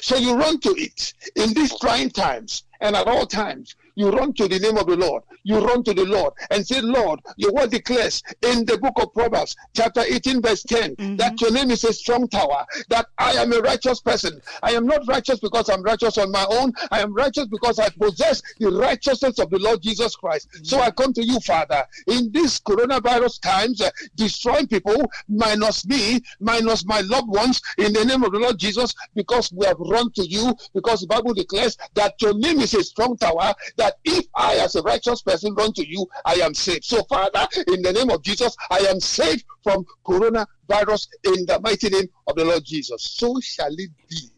So 0.00 0.16
you 0.16 0.34
run 0.34 0.60
to 0.60 0.70
it 0.70 1.12
in 1.36 1.52
these 1.54 1.78
trying 1.78 2.10
times 2.10 2.64
and 2.80 2.96
at 2.96 3.06
all 3.06 3.26
times. 3.26 3.76
You 3.96 4.10
run 4.10 4.32
to 4.34 4.48
the 4.48 4.58
name 4.58 4.76
of 4.76 4.86
the 4.86 4.96
Lord. 4.96 5.22
You 5.44 5.58
run 5.64 5.84
to 5.84 5.94
the 5.94 6.04
Lord 6.04 6.32
and 6.50 6.66
say, 6.66 6.80
Lord, 6.80 7.20
your 7.36 7.52
word 7.52 7.70
declares 7.70 8.22
in 8.42 8.64
the 8.64 8.78
book 8.78 8.94
of 9.00 9.12
Proverbs, 9.14 9.54
chapter 9.76 10.00
18, 10.00 10.42
verse 10.42 10.62
10, 10.64 10.96
Mhm. 10.96 11.16
that 11.18 11.40
your 11.40 11.52
name 11.52 11.70
is 11.70 11.84
a 11.84 11.92
strong 11.92 12.26
tower, 12.28 12.66
that 12.88 13.06
I 13.18 13.32
am 13.34 13.52
a 13.52 13.60
righteous 13.60 14.00
person. 14.00 14.40
I 14.62 14.72
am 14.72 14.86
not 14.86 15.06
righteous 15.06 15.38
because 15.38 15.68
I'm 15.68 15.82
righteous 15.82 16.18
on 16.18 16.32
my 16.32 16.44
own. 16.50 16.72
I 16.90 17.00
am 17.00 17.12
righteous 17.14 17.46
because 17.46 17.78
I 17.78 17.88
possess 17.90 18.42
the 18.58 18.70
righteousness 18.72 19.38
of 19.38 19.50
the 19.50 19.58
Lord 19.58 19.80
Jesus 19.82 20.16
Christ. 20.16 20.48
So 20.62 20.80
I 20.80 20.90
come 20.90 21.12
to 21.12 21.24
you, 21.24 21.38
Father, 21.40 21.84
in 22.08 22.32
these 22.32 22.58
coronavirus 22.60 23.40
times, 23.40 23.80
uh, 23.80 23.90
destroying 24.16 24.66
people, 24.66 25.10
minus 25.28 25.86
me, 25.86 26.20
minus 26.40 26.84
my 26.84 27.00
loved 27.02 27.28
ones, 27.28 27.60
in 27.78 27.92
the 27.92 28.04
name 28.04 28.24
of 28.24 28.32
the 28.32 28.38
Lord 28.38 28.58
Jesus, 28.58 28.92
because 29.14 29.52
we 29.52 29.66
have 29.66 29.78
run 29.78 30.10
to 30.12 30.26
you, 30.26 30.54
because 30.74 31.02
the 31.02 31.06
Bible 31.06 31.34
declares 31.34 31.76
that 31.94 32.14
your 32.20 32.34
name 32.34 32.60
is 32.60 32.74
a 32.74 32.82
strong 32.82 33.16
tower, 33.16 33.54
that 33.76 33.83
that 33.84 33.96
if 34.04 34.24
I, 34.34 34.54
as 34.56 34.76
a 34.76 34.82
righteous 34.82 35.20
person, 35.20 35.54
run 35.54 35.74
to 35.74 35.86
you, 35.86 36.06
I 36.24 36.34
am 36.36 36.54
saved. 36.54 36.84
So, 36.84 37.02
Father, 37.04 37.46
in 37.68 37.82
the 37.82 37.92
name 37.92 38.08
of 38.10 38.22
Jesus, 38.22 38.56
I 38.70 38.78
am 38.78 38.98
saved 38.98 39.44
from 39.62 39.84
coronavirus 40.06 41.06
in 41.24 41.44
the 41.44 41.60
mighty 41.62 41.90
name 41.90 42.08
of 42.26 42.34
the 42.34 42.46
Lord 42.46 42.64
Jesus. 42.64 43.02
So 43.02 43.38
shall 43.40 43.72
it 43.72 43.90
be. 44.08 44.30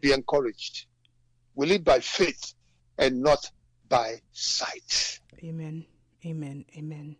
Be 0.00 0.12
encouraged. 0.12 0.86
We 1.56 1.66
live 1.66 1.82
by 1.82 1.98
faith 1.98 2.54
and 2.98 3.20
not 3.20 3.50
by 3.88 4.20
sight. 4.30 5.18
Amen. 5.42 5.84
Amen. 6.24 6.64
Amen. 6.76 7.16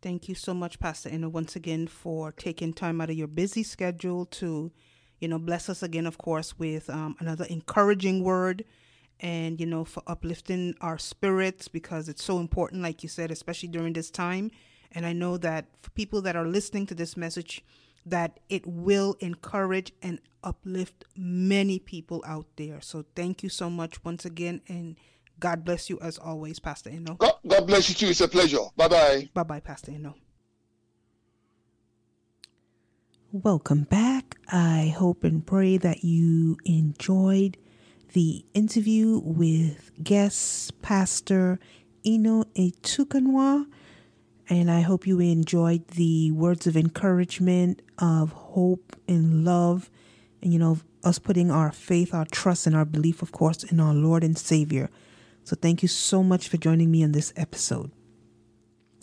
Thank 0.00 0.26
you 0.26 0.34
so 0.34 0.54
much, 0.54 0.80
Pastor 0.80 1.10
Eno, 1.10 1.28
once 1.28 1.54
again 1.54 1.86
for 1.86 2.32
taking 2.32 2.72
time 2.72 3.02
out 3.02 3.10
of 3.10 3.16
your 3.16 3.26
busy 3.26 3.62
schedule 3.62 4.24
to, 4.24 4.72
you 5.20 5.28
know, 5.28 5.38
bless 5.38 5.68
us 5.68 5.82
again, 5.82 6.06
of 6.06 6.16
course, 6.16 6.58
with 6.58 6.88
um, 6.88 7.14
another 7.20 7.44
encouraging 7.44 8.24
word 8.24 8.64
and, 9.20 9.60
you 9.60 9.66
know, 9.66 9.84
for 9.84 10.02
uplifting 10.06 10.74
our 10.80 10.98
spirits 10.98 11.68
because 11.68 12.08
it's 12.08 12.22
so 12.22 12.38
important, 12.38 12.82
like 12.82 13.02
you 13.02 13.08
said, 13.08 13.30
especially 13.30 13.68
during 13.68 13.92
this 13.92 14.10
time. 14.10 14.50
And 14.92 15.04
I 15.04 15.12
know 15.12 15.36
that 15.38 15.66
for 15.82 15.90
people 15.90 16.22
that 16.22 16.36
are 16.36 16.46
listening 16.46 16.86
to 16.86 16.94
this 16.94 17.16
message, 17.16 17.64
that 18.06 18.40
it 18.48 18.66
will 18.66 19.16
encourage 19.20 19.92
and 20.02 20.20
uplift 20.42 21.04
many 21.16 21.78
people 21.78 22.24
out 22.26 22.46
there. 22.56 22.80
So 22.80 23.04
thank 23.14 23.42
you 23.42 23.48
so 23.48 23.68
much 23.68 24.02
once 24.04 24.24
again 24.24 24.62
and 24.68 24.96
God 25.40 25.64
bless 25.64 25.88
you 25.88 25.98
as 26.00 26.18
always, 26.18 26.58
Pastor 26.58 26.90
Eno. 26.90 27.14
God, 27.14 27.34
God 27.46 27.66
bless 27.66 27.88
you 27.88 27.94
too. 27.94 28.08
It's 28.08 28.20
a 28.20 28.28
pleasure. 28.28 28.58
Bye 28.76 28.88
bye. 28.88 29.28
Bye 29.34 29.42
bye, 29.44 29.60
Pastor 29.60 29.92
Eno. 29.92 30.14
Welcome 33.30 33.82
back. 33.84 34.36
I 34.50 34.94
hope 34.96 35.22
and 35.22 35.46
pray 35.46 35.76
that 35.76 36.02
you 36.02 36.56
enjoyed 36.64 37.58
the 38.12 38.44
interview 38.54 39.20
with 39.22 39.90
guest 40.02 40.80
Pastor 40.82 41.58
Eno 42.04 42.44
Etuknwa. 42.54 43.66
And 44.48 44.70
I 44.70 44.80
hope 44.80 45.06
you 45.06 45.20
enjoyed 45.20 45.86
the 45.88 46.30
words 46.30 46.66
of 46.66 46.76
encouragement, 46.76 47.82
of 47.98 48.32
hope 48.32 48.96
and 49.06 49.44
love, 49.44 49.90
and 50.42 50.52
you 50.52 50.58
know, 50.58 50.78
us 51.04 51.18
putting 51.18 51.50
our 51.50 51.70
faith, 51.70 52.14
our 52.14 52.24
trust, 52.24 52.66
and 52.66 52.74
our 52.74 52.84
belief, 52.84 53.20
of 53.20 53.32
course, 53.32 53.62
in 53.64 53.78
our 53.78 53.94
Lord 53.94 54.24
and 54.24 54.38
Savior. 54.38 54.88
So 55.44 55.54
thank 55.54 55.82
you 55.82 55.88
so 55.88 56.22
much 56.22 56.48
for 56.48 56.56
joining 56.56 56.90
me 56.90 57.04
on 57.04 57.12
this 57.12 57.32
episode. 57.36 57.90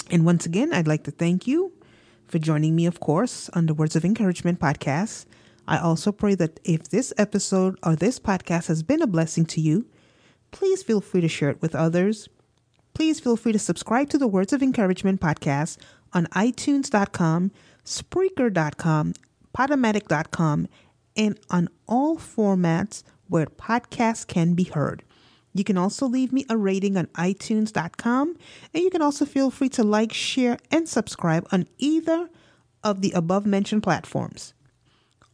And 0.10 0.26
once 0.26 0.46
again, 0.46 0.74
I'd 0.74 0.88
like 0.88 1.04
to 1.04 1.12
thank 1.12 1.48
you 1.48 1.74
for 2.28 2.39
joining 2.39 2.76
me, 2.76 2.86
of 2.86 3.00
course, 3.00 3.50
on 3.54 3.65
the 3.65 3.74
Words 3.74 3.96
of 3.96 4.06
Encouragement 4.06 4.60
podcast. 4.60 5.26
I 5.67 5.78
also 5.78 6.12
pray 6.12 6.36
that 6.36 6.60
if 6.63 6.89
this 6.89 7.13
episode 7.17 7.78
or 7.84 7.95
this 7.95 8.19
podcast 8.19 8.67
has 8.67 8.84
been 8.84 9.01
a 9.01 9.08
blessing 9.08 9.45
to 9.47 9.62
you, 9.62 9.88
please 10.51 10.84
feel 10.84 11.01
free 11.01 11.21
to 11.21 11.28
share 11.28 11.49
it 11.49 11.62
with 11.62 11.75
others. 11.75 12.30
Please 12.93 13.19
feel 13.19 13.36
free 13.36 13.51
to 13.51 13.60
subscribe 13.60 14.10
to 14.10 14.17
the 14.17 14.28
Words 14.28 14.54
of 14.54 14.62
Encouragement 14.62 15.19
podcast 15.19 15.78
on 16.13 16.28
iTunes.com, 16.28 17.51
Spreaker.com, 17.84 19.13
Podomatic.com, 19.58 20.67
and 21.17 21.39
on 21.49 21.69
all 21.88 22.17
formats 22.17 23.04
where 23.28 23.45
podcasts 23.47 24.25
can 24.28 24.54
be 24.54 24.65
heard. 24.65 25.04
You 25.54 25.63
can 25.63 25.78
also 25.78 26.06
leave 26.06 26.34
me 26.34 26.45
a 26.49 26.58
rating 26.58 26.97
on 26.97 27.08
iTunes.com, 27.08 28.38
and 28.73 28.84
you 28.84 28.89
can 28.89 29.01
also 29.01 29.25
feel 29.25 29.49
free 29.49 29.69
to 29.69 29.84
like, 29.84 30.13
share, 30.13 30.58
and 30.69 30.88
subscribe 30.88 31.47
on 31.51 31.67
either 31.78 32.30
of 32.84 33.01
the 33.01 33.12
above 33.13 33.45
mentioned 33.45 33.82
platforms. 33.82 34.54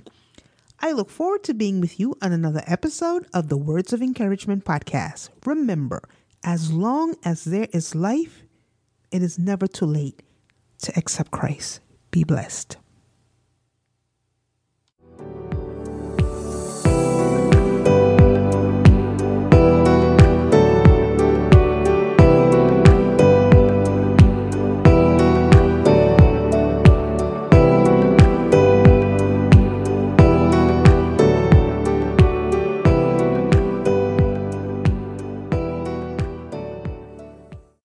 I 0.79 0.91
look 0.91 1.09
forward 1.09 1.43
to 1.43 1.55
being 1.55 1.81
with 1.81 1.99
you 1.99 2.13
on 2.21 2.31
another 2.31 2.61
episode 2.67 3.25
of 3.33 3.49
the 3.49 3.57
Words 3.57 3.93
of 3.93 4.01
Encouragement 4.01 4.63
podcast. 4.63 5.29
Remember, 5.43 6.03
as 6.43 6.71
long 6.71 7.15
as 7.25 7.45
there 7.45 7.67
is 7.73 7.95
life, 7.95 8.43
it 9.11 9.23
is 9.23 9.39
never 9.39 9.65
too 9.65 9.87
late 9.87 10.21
to 10.83 10.93
accept 10.95 11.31
Christ. 11.31 11.79
Be 12.17 12.23
blessed. 12.23 12.86